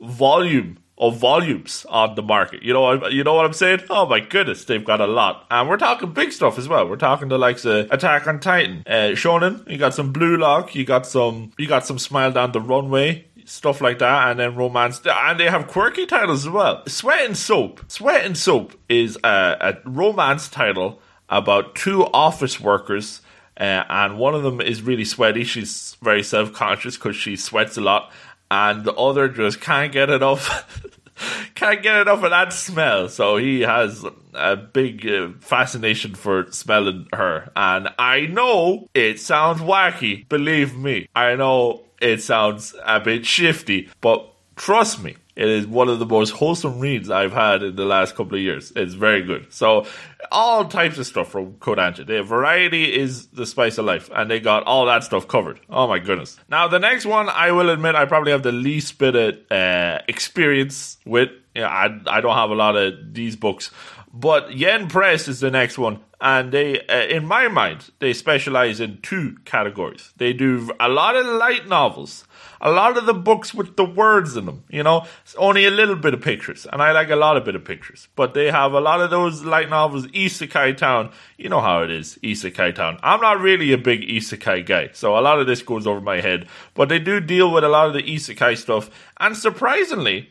volume 0.00 0.78
of 1.02 1.16
volumes 1.16 1.84
on 1.88 2.14
the 2.14 2.22
market. 2.22 2.62
You 2.62 2.72
know, 2.72 3.08
you 3.08 3.24
know 3.24 3.34
what 3.34 3.44
I'm 3.44 3.52
saying? 3.52 3.80
Oh 3.90 4.06
my 4.06 4.20
goodness, 4.20 4.64
they've 4.64 4.84
got 4.84 5.00
a 5.00 5.06
lot, 5.06 5.46
and 5.50 5.68
we're 5.68 5.76
talking 5.76 6.12
big 6.12 6.32
stuff 6.32 6.58
as 6.58 6.68
well. 6.68 6.88
We're 6.88 6.96
talking 6.96 7.28
the 7.28 7.38
likes 7.38 7.64
of 7.64 7.90
Attack 7.90 8.28
on 8.28 8.38
Titan, 8.38 8.84
uh, 8.86 9.12
Shonen. 9.14 9.68
You 9.68 9.78
got 9.78 9.94
some 9.94 10.12
Blue 10.12 10.36
Lock. 10.36 10.74
You 10.74 10.84
got 10.84 11.06
some. 11.06 11.52
You 11.58 11.66
got 11.66 11.84
some 11.84 11.98
Smile 11.98 12.32
Down 12.32 12.52
the 12.52 12.60
Runway. 12.60 13.26
Stuff 13.44 13.80
like 13.80 13.98
that, 13.98 14.30
and 14.30 14.38
then 14.38 14.54
romance, 14.54 15.02
and 15.04 15.40
they 15.40 15.50
have 15.50 15.66
quirky 15.66 16.06
titles 16.06 16.46
as 16.46 16.50
well. 16.50 16.84
Sweat 16.86 17.26
and 17.26 17.36
Soap. 17.36 17.80
Sweat 17.90 18.24
and 18.24 18.38
Soap 18.38 18.72
is 18.88 19.18
a, 19.24 19.56
a 19.60 19.78
romance 19.84 20.48
title 20.48 21.00
about 21.28 21.74
two 21.74 22.04
office 22.04 22.60
workers 22.60 23.20
uh, 23.58 23.84
and 23.88 24.18
one 24.18 24.34
of 24.34 24.42
them 24.42 24.60
is 24.60 24.82
really 24.82 25.04
sweaty. 25.04 25.44
She's 25.44 25.96
very 26.02 26.22
self 26.22 26.52
conscious 26.52 26.96
because 26.96 27.16
she 27.16 27.36
sweats 27.36 27.76
a 27.76 27.80
lot, 27.80 28.10
and 28.52 28.84
the 28.84 28.92
other 28.92 29.28
just 29.28 29.62
can't 29.62 29.90
get 29.92 30.10
enough. 30.10 30.68
can't 31.54 31.82
get 31.82 32.02
enough 32.02 32.22
of 32.22 32.30
that 32.30 32.52
smell. 32.52 33.08
So 33.08 33.38
he 33.38 33.62
has 33.62 34.04
a 34.34 34.56
big 34.56 35.08
uh, 35.08 35.28
fascination 35.40 36.14
for 36.14 36.52
smelling 36.52 37.08
her. 37.14 37.50
And 37.56 37.88
I 37.98 38.26
know 38.26 38.88
it 38.92 39.20
sounds 39.20 39.62
wacky. 39.62 40.28
Believe 40.28 40.76
me, 40.76 41.08
I 41.14 41.34
know 41.34 41.84
it 42.02 42.22
sounds 42.22 42.74
a 42.84 43.00
bit 43.00 43.24
shifty, 43.24 43.88
but 44.02 44.30
trust 44.56 45.02
me, 45.02 45.16
it 45.34 45.48
is 45.48 45.66
one 45.66 45.88
of 45.88 45.98
the 45.98 46.06
most 46.06 46.30
wholesome 46.30 46.78
reads 46.78 47.10
I've 47.10 47.32
had 47.32 47.62
in 47.62 47.76
the 47.76 47.86
last 47.86 48.14
couple 48.14 48.34
of 48.34 48.42
years. 48.42 48.72
It's 48.76 48.94
very 48.94 49.22
good. 49.22 49.52
So 49.52 49.86
all 50.30 50.66
types 50.66 50.98
of 50.98 51.06
stuff 51.06 51.30
from 51.30 51.54
Kodansha. 51.54 52.06
The 52.06 52.22
variety 52.22 52.94
is 52.94 53.26
the 53.28 53.46
spice 53.46 53.78
of 53.78 53.84
life, 53.84 54.10
and 54.14 54.30
they 54.30 54.40
got 54.40 54.64
all 54.64 54.86
that 54.86 55.04
stuff 55.04 55.26
covered. 55.28 55.60
Oh 55.70 55.86
my 55.86 55.98
goodness! 55.98 56.38
Now 56.48 56.68
the 56.68 56.78
next 56.78 57.06
one, 57.06 57.28
I 57.28 57.52
will 57.52 57.70
admit, 57.70 57.94
I 57.94 58.04
probably 58.04 58.32
have 58.32 58.42
the 58.42 58.52
least 58.52 58.98
bit 58.98 59.14
of 59.14 59.50
uh, 59.50 60.00
experience 60.08 60.98
with. 61.04 61.30
Yeah, 61.54 61.68
I 61.68 62.00
I 62.06 62.20
don't 62.20 62.34
have 62.34 62.50
a 62.50 62.54
lot 62.54 62.76
of 62.76 63.14
these 63.14 63.36
books, 63.36 63.70
but 64.12 64.54
Yen 64.54 64.88
Press 64.88 65.28
is 65.28 65.40
the 65.40 65.50
next 65.50 65.78
one, 65.78 66.00
and 66.22 66.52
they, 66.52 66.80
uh, 66.86 67.02
in 67.02 67.26
my 67.26 67.48
mind, 67.48 67.90
they 67.98 68.14
specialize 68.14 68.80
in 68.80 69.00
two 69.02 69.36
categories. 69.44 70.14
They 70.16 70.32
do 70.32 70.70
a 70.80 70.88
lot 70.88 71.16
of 71.16 71.26
light 71.26 71.68
novels 71.68 72.24
a 72.62 72.70
lot 72.70 72.96
of 72.96 73.06
the 73.06 73.14
books 73.14 73.52
with 73.52 73.76
the 73.76 73.84
words 73.84 74.36
in 74.36 74.46
them, 74.46 74.62
you 74.70 74.84
know, 74.84 75.04
it's 75.24 75.34
only 75.34 75.66
a 75.66 75.70
little 75.70 75.96
bit 75.96 76.14
of 76.14 76.20
pictures, 76.20 76.64
and 76.72 76.80
I 76.80 76.92
like 76.92 77.10
a 77.10 77.16
lot 77.16 77.36
of 77.36 77.44
bit 77.44 77.56
of 77.56 77.64
pictures. 77.64 78.06
But 78.14 78.34
they 78.34 78.50
have 78.52 78.72
a 78.72 78.80
lot 78.80 79.00
of 79.00 79.10
those 79.10 79.42
light 79.42 79.68
novels, 79.68 80.06
Isekai 80.06 80.76
Town. 80.76 81.10
You 81.36 81.48
know 81.48 81.60
how 81.60 81.82
it 81.82 81.90
is, 81.90 82.18
Isekai 82.22 82.74
Town. 82.74 82.98
I'm 83.02 83.20
not 83.20 83.40
really 83.40 83.72
a 83.72 83.78
big 83.78 84.02
Isekai 84.02 84.64
guy, 84.64 84.90
so 84.92 85.18
a 85.18 85.20
lot 85.20 85.40
of 85.40 85.48
this 85.48 85.60
goes 85.60 85.88
over 85.88 86.00
my 86.00 86.20
head. 86.20 86.46
But 86.74 86.88
they 86.88 87.00
do 87.00 87.20
deal 87.20 87.52
with 87.52 87.64
a 87.64 87.68
lot 87.68 87.88
of 87.88 87.94
the 87.94 88.02
Isekai 88.02 88.56
stuff, 88.56 88.90
and 89.18 89.36
surprisingly, 89.36 90.30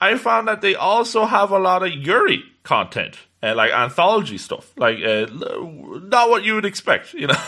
I 0.00 0.16
found 0.16 0.46
that 0.46 0.60
they 0.60 0.76
also 0.76 1.26
have 1.26 1.50
a 1.50 1.58
lot 1.58 1.82
of 1.82 1.92
Yuri 1.92 2.44
content, 2.62 3.18
uh, 3.42 3.54
like 3.54 3.72
anthology 3.72 4.38
stuff, 4.38 4.72
like 4.76 4.98
uh, 5.02 5.26
not 5.30 6.30
what 6.30 6.44
you 6.44 6.54
would 6.54 6.64
expect, 6.64 7.14
you 7.14 7.26
know. 7.26 7.34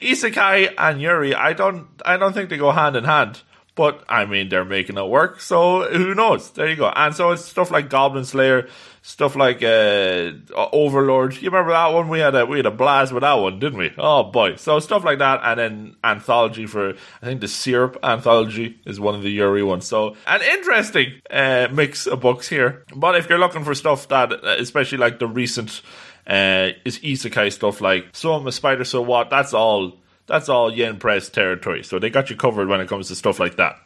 Isekai 0.00 0.74
and 0.76 1.00
Yuri, 1.00 1.34
I 1.34 1.52
don't, 1.52 1.86
I 2.04 2.16
don't 2.16 2.32
think 2.32 2.50
they 2.50 2.56
go 2.56 2.70
hand 2.70 2.96
in 2.96 3.04
hand. 3.04 3.42
But 3.76 4.04
I 4.08 4.24
mean, 4.24 4.50
they're 4.50 4.64
making 4.64 4.98
it 4.98 5.08
work, 5.08 5.40
so 5.40 5.82
who 5.90 6.14
knows? 6.14 6.50
There 6.52 6.68
you 6.68 6.76
go. 6.76 6.88
And 6.94 7.12
so 7.14 7.32
it's 7.32 7.44
stuff 7.44 7.72
like 7.72 7.90
Goblin 7.90 8.24
Slayer, 8.24 8.68
stuff 9.02 9.34
like 9.34 9.64
uh, 9.64 10.30
Overlord. 10.72 11.34
You 11.42 11.50
remember 11.50 11.72
that 11.72 11.88
one? 11.88 12.08
We 12.08 12.20
had 12.20 12.36
a 12.36 12.46
we 12.46 12.58
had 12.58 12.66
a 12.66 12.70
blast 12.70 13.12
with 13.12 13.22
that 13.22 13.34
one, 13.34 13.58
didn't 13.58 13.78
we? 13.78 13.92
Oh 13.98 14.24
boy! 14.24 14.56
So 14.56 14.78
stuff 14.78 15.02
like 15.04 15.18
that, 15.18 15.40
and 15.42 15.58
then 15.58 15.96
anthology 16.04 16.66
for 16.66 16.90
I 17.20 17.26
think 17.26 17.40
the 17.40 17.48
Syrup 17.48 17.98
anthology 18.04 18.78
is 18.86 19.00
one 19.00 19.16
of 19.16 19.22
the 19.22 19.30
Yuri 19.30 19.64
ones. 19.64 19.86
So 19.86 20.16
an 20.26 20.42
interesting 20.42 21.20
uh, 21.28 21.66
mix 21.72 22.06
of 22.06 22.20
books 22.20 22.48
here. 22.48 22.84
But 22.94 23.16
if 23.16 23.28
you're 23.28 23.40
looking 23.40 23.64
for 23.64 23.74
stuff 23.74 24.06
that, 24.08 24.32
especially 24.44 24.98
like 24.98 25.18
the 25.18 25.26
recent 25.26 25.82
uh, 26.26 26.70
is 26.84 27.00
isekai 27.00 27.52
stuff 27.52 27.80
like 27.80 28.06
so 28.12 28.34
I'm 28.34 28.46
a 28.46 28.52
spider, 28.52 28.84
so 28.84 29.02
what? 29.02 29.30
That's 29.30 29.52
all. 29.52 29.98
That's 30.26 30.48
all 30.48 30.72
Yen 30.72 30.98
Press 30.98 31.28
territory. 31.28 31.82
So 31.84 31.98
they 31.98 32.10
got 32.10 32.30
you 32.30 32.36
covered 32.36 32.68
when 32.68 32.80
it 32.80 32.88
comes 32.88 33.08
to 33.08 33.14
stuff 33.14 33.38
like 33.38 33.56
that. 33.56 33.76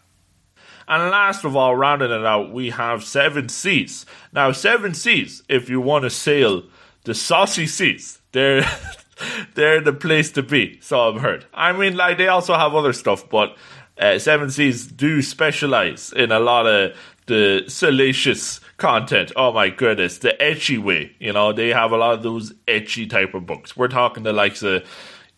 And 0.87 1.11
last 1.11 1.45
of 1.45 1.55
all, 1.57 1.77
rounding 1.77 2.11
it 2.11 2.25
out, 2.25 2.53
we 2.53 2.71
have 2.71 3.05
Seven 3.05 3.49
Seas. 3.49 4.07
Now, 4.33 4.53
Seven 4.53 4.95
Seas, 4.95 5.43
if 5.49 5.69
you 5.69 5.81
want 5.81 6.05
to 6.05 6.11
sail 6.11 6.63
the 7.05 7.15
saucy 7.15 7.67
seas, 7.67 8.21
they're 8.33 8.65
they're 9.55 9.81
the 9.81 9.93
place 9.93 10.31
to 10.33 10.43
be. 10.43 10.79
So 10.81 11.09
I've 11.11 11.21
heard. 11.21 11.45
I 11.53 11.73
mean, 11.73 11.97
like 11.97 12.19
they 12.19 12.29
also 12.29 12.55
have 12.55 12.75
other 12.75 12.93
stuff, 12.93 13.29
but 13.29 13.57
Uh, 14.01 14.17
Seven 14.19 14.49
Seas 14.49 14.87
do 14.87 15.21
specialize 15.23 16.13
in 16.13 16.31
a 16.31 16.39
lot 16.39 16.67
of 16.69 16.97
the 17.27 17.65
salacious 17.67 18.61
content. 18.77 19.33
Oh 19.35 19.53
my 19.53 19.71
goodness, 19.71 20.19
the 20.19 20.37
ecchi 20.41 20.79
way. 20.79 21.11
You 21.19 21.33
know, 21.33 21.53
they 21.53 21.71
have 21.71 21.91
a 21.91 21.97
lot 21.97 22.15
of 22.15 22.23
those 22.23 22.53
ecchi 22.69 23.11
type 23.11 23.35
of 23.35 23.45
books. 23.45 23.77
We're 23.77 23.89
talking 23.89 24.23
the 24.23 24.33
likes 24.33 24.63
of 24.63 24.85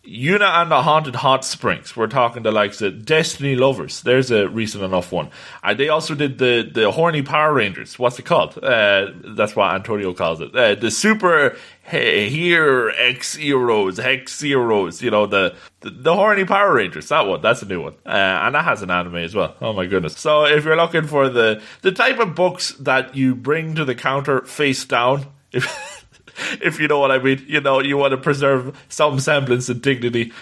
Yuna 0.05 0.63
and 0.63 0.71
the 0.71 0.83
Haunted 0.83 1.15
Hot 1.17 1.45
Springs. 1.45 1.95
We're 1.95 2.07
talking 2.07 2.43
to 2.45 2.51
like 2.51 2.75
the 2.75 2.91
Destiny 2.91 3.55
Lovers. 3.55 4.01
There's 4.01 4.31
a 4.31 4.49
recent 4.49 4.83
enough 4.83 5.13
one. 5.13 5.31
They 5.77 5.91
also 5.91 6.15
did 6.15 6.39
the, 6.39 6.69
the 6.73 6.91
Horny 6.91 7.23
Power 7.23 7.53
Rangers. 7.53 7.99
What's 7.99 8.19
it 8.19 8.25
called? 8.25 8.57
Uh, 8.63 9.09
that's 9.37 9.55
what 9.55 9.75
Antonio 9.75 10.15
calls 10.15 10.41
it. 10.41 10.57
Uh, 10.57 10.75
the 10.75 10.91
Super 10.91 11.57
Here 11.91 12.91
X 12.97 13.37
Heroes, 13.37 13.99
Hex 13.99 14.41
Heroes. 14.41 15.03
You 15.03 15.11
know, 15.11 15.27
the, 15.27 15.55
the, 15.81 15.91
the 15.91 16.15
Horny 16.15 16.47
Power 16.47 16.75
Rangers. 16.75 17.09
That 17.09 17.27
one. 17.27 17.43
That's 17.43 17.61
a 17.61 17.67
new 17.67 17.83
one. 17.83 17.95
Uh, 18.07 18.09
and 18.09 18.55
that 18.55 18.65
has 18.65 18.81
an 18.81 18.91
anime 18.91 19.17
as 19.17 19.35
well. 19.35 19.55
Oh 19.61 19.75
my 19.75 19.85
goodness. 19.85 20.17
So 20.19 20.47
if 20.47 20.65
you're 20.65 20.77
looking 20.77 21.07
for 21.07 21.29
the, 21.29 21.63
the 21.83 21.93
type 21.93 22.19
of 22.19 22.35
books 22.35 22.73
that 22.81 23.15
you 23.15 23.35
bring 23.35 23.75
to 23.75 23.85
the 23.85 23.95
counter 23.95 24.43
face 24.47 24.83
down, 24.87 25.27
if, 25.53 26.00
if 26.61 26.81
you 26.81 26.89
know 26.89 26.99
what 26.99 27.11
I 27.11 27.19
mean. 27.19 27.45
You 27.47 27.61
know, 27.61 27.81
you 27.81 27.97
want 27.97 28.13
to 28.13 28.17
preserve 28.17 28.79
some 28.89 29.21
semblance 29.21 29.69
of 29.69 29.83
dignity. 29.83 30.33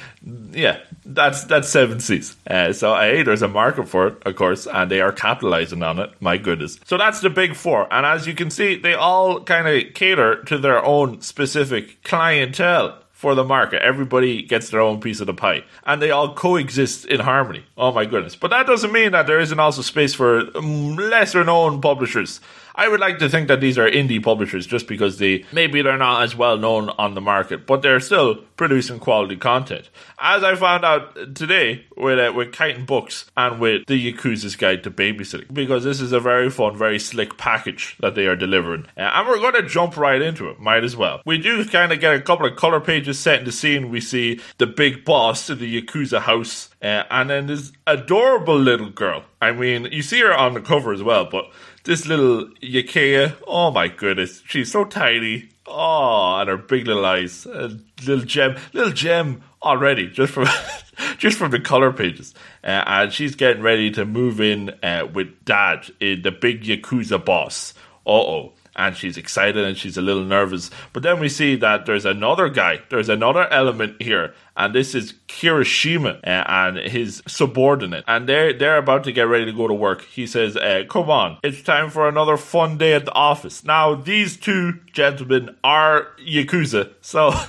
Yeah, 0.51 0.81
that's 1.05 1.45
that's 1.45 1.69
seven 1.69 2.01
Seas. 2.01 2.37
Uh, 2.47 2.73
so 2.73 2.95
hey, 2.95 3.23
there's 3.23 3.43
a 3.43 3.49
market 3.49 3.89
for 3.89 4.09
it, 4.09 4.23
of 4.25 4.37
course, 4.37 4.67
and 4.67 4.91
they 4.91 5.01
are 5.01 5.13
capitalizing 5.13 5.83
on 5.83 5.99
it. 5.99 6.11
My 6.21 6.37
goodness. 6.37 6.79
So 6.85 6.99
that's 6.99 7.21
the 7.21 7.31
big 7.31 7.55
four, 7.55 7.93
and 7.93 8.07
as 8.07 8.27
you 8.27 8.35
can 8.35 8.51
see, 8.51 8.77
they 8.77 8.95
all 8.95 9.41
kind 9.41 9.69
of 9.69 9.95
cater 9.95 10.43
to 10.45 10.59
their 10.59 10.85
own 10.85 11.21
specific 11.21 12.03
clientele 12.03 13.03
for 13.19 13.35
the 13.35 13.43
market. 13.43 13.83
Everybody 13.83 14.43
gets 14.43 14.71
their 14.71 14.81
own 14.81 15.01
piece 15.01 15.19
of 15.19 15.27
the 15.27 15.35
pie, 15.35 15.65
and 15.85 16.01
they 16.01 16.13
all 16.13 16.35
coexist 16.35 17.05
in 17.05 17.19
harmony. 17.19 17.65
Oh 17.77 17.91
my 17.91 18.05
goodness! 18.05 18.37
But 18.37 18.51
that 18.51 18.67
doesn't 18.67 18.93
mean 18.93 19.11
that 19.11 19.27
there 19.27 19.41
isn't 19.41 19.59
also 19.59 19.83
space 19.83 20.15
for 20.15 20.45
lesser 20.45 21.43
known 21.43 21.81
publishers 21.81 22.41
I 22.79 22.87
would 22.87 23.01
like 23.01 23.19
to 23.19 23.29
think 23.29 23.49
that 23.49 23.61
these 23.61 23.77
are 23.77 23.91
indie 23.91 24.23
publishers 24.23 24.65
just 24.65 24.87
because 24.87 25.19
they 25.19 25.45
maybe 25.53 25.83
they're 25.83 25.99
not 25.99 26.23
as 26.23 26.37
well 26.37 26.57
known 26.57 26.91
on 26.91 27.15
the 27.15 27.21
market, 27.21 27.67
but 27.67 27.83
they're 27.83 27.99
still 27.99 28.37
producing 28.57 29.01
quality 29.01 29.37
content. 29.37 29.91
As 30.21 30.45
I 30.45 30.55
found 30.55 30.85
out 30.85 31.35
today 31.35 31.87
with 31.97 32.21
uh, 32.21 32.33
with 32.33 32.53
Kaiten 32.53 32.87
Books 32.87 33.29
and 33.37 33.59
with 33.59 33.85
the 33.89 34.13
Yakuza's 34.13 34.55
Guide 34.55 34.85
to 34.85 34.93
Babysitting, 34.93 35.53
because 35.53 35.83
this 35.83 36.01
is 36.01 36.13
a 36.13 36.21
very 36.21 36.51
fun, 36.51 36.79
very 36.79 37.01
slick 37.01 37.37
package 37.37 37.97
that 37.99 38.15
they 38.15 38.27
are 38.29 38.37
delivering, 38.37 38.87
uh, 38.97 39.01
and 39.01 39.27
we're 39.27 39.41
going 39.41 39.61
to 39.61 39.69
jump 39.69 39.97
right 39.97 40.23
into 40.23 40.49
it. 40.49 40.61
Might 40.61 40.85
as 40.85 40.97
well. 40.97 41.21
We 41.27 41.39
do 41.39 41.65
kind 41.65 41.91
of 41.91 41.99
get 41.99 42.15
a 42.15 42.21
couple 42.21 42.47
of 42.47 42.55
color 42.55 42.79
pages 42.79 43.19
set 43.19 43.41
in 43.41 43.45
the 43.45 43.51
scene. 43.51 43.91
We 43.91 44.01
see 44.01 44.41
the 44.59 44.69
big 44.69 45.05
boss 45.05 45.51
in 45.51 45.59
the 45.59 45.83
Yakuza 45.83 46.21
house, 46.21 46.69
uh, 46.81 47.03
and 47.11 47.29
then 47.29 47.49
this 47.49 47.73
adorable 47.89 48.57
little 48.57 48.91
girl. 48.91 49.25
I 49.43 49.51
mean, 49.51 49.89
you 49.91 50.03
see 50.03 50.21
her 50.21 50.33
on 50.33 50.55
the 50.55 50.61
cover 50.61 50.93
as 50.93 51.03
well, 51.03 51.25
but 51.25 51.51
this 51.89 52.05
little 52.05 52.45
Yakea, 52.61 53.35
oh 53.47 53.71
my 53.71 53.89
goodness, 53.89 54.43
she's 54.45 54.71
so 54.71 54.85
tiny. 54.85 55.49
Oh, 55.67 56.37
and 56.39 56.51
her 56.51 56.59
big 56.59 56.87
little 56.87 57.05
eyes, 57.07 57.47
little 57.47 58.27
gem, 58.27 58.57
little 58.75 58.93
gem 58.93 59.43
already 59.63 60.09
just 60.11 60.35
from 60.35 60.47
just 61.19 61.39
from 61.39 61.51
the 61.51 61.59
color 61.59 61.91
pages. 61.91 62.35
Uh, 62.63 62.85
and 62.87 63.11
she's 63.13 63.35
getting 63.35 63.63
ready 63.63 63.91
to 63.93 64.05
move 64.05 64.39
in 64.39 64.75
uh, 64.83 65.09
with 65.15 65.43
Dad, 65.47 65.91
in 65.99 66.21
the 66.21 66.31
big 66.31 66.65
Yakuza 66.65 67.25
boss. 67.25 67.73
Uh 68.07 68.11
oh 68.11 68.53
and 68.79 68.97
she's 68.97 69.19
excited 69.19 69.63
and 69.63 69.77
she's 69.77 69.99
a 69.99 70.03
little 70.03 70.25
nervous. 70.25 70.71
But 70.93 71.03
then 71.03 71.21
we 71.21 71.29
see 71.29 71.57
that 71.57 71.85
there's 71.85 72.07
another 72.07 72.49
guy, 72.49 72.81
there's 72.89 73.09
another 73.09 73.47
element 73.53 74.01
here, 74.01 74.35
and 74.57 74.75
this 74.75 74.95
is 74.95 75.15
Kirishima 75.27 76.21
uh, 76.27 76.45
and 76.49 76.79
his 76.79 77.23
subordinate, 77.27 78.05
and 78.07 78.29
they're 78.29 78.53
they're 78.53 78.79
about 78.79 79.05
to 79.05 79.13
get 79.13 79.23
ready 79.23 79.45
to 79.45 79.53
go 79.53 79.69
to 79.69 79.75
work. 79.75 80.03
He 80.03 80.27
says, 80.27 80.57
uh, 80.57 80.85
"Come 80.89 81.11
on, 81.11 81.39
it's 81.43 81.63
time 81.63 81.91
for 81.91 82.09
another 82.09 82.37
fun 82.37 82.79
day 82.79 82.95
at 82.95 83.05
the 83.05 83.13
office." 83.13 83.65
Now 83.65 83.95
these 83.95 84.37
two 84.37 84.81
gentlemen 84.93 85.57
are 85.63 86.09
yakuza, 86.19 86.93
so. 87.01 87.33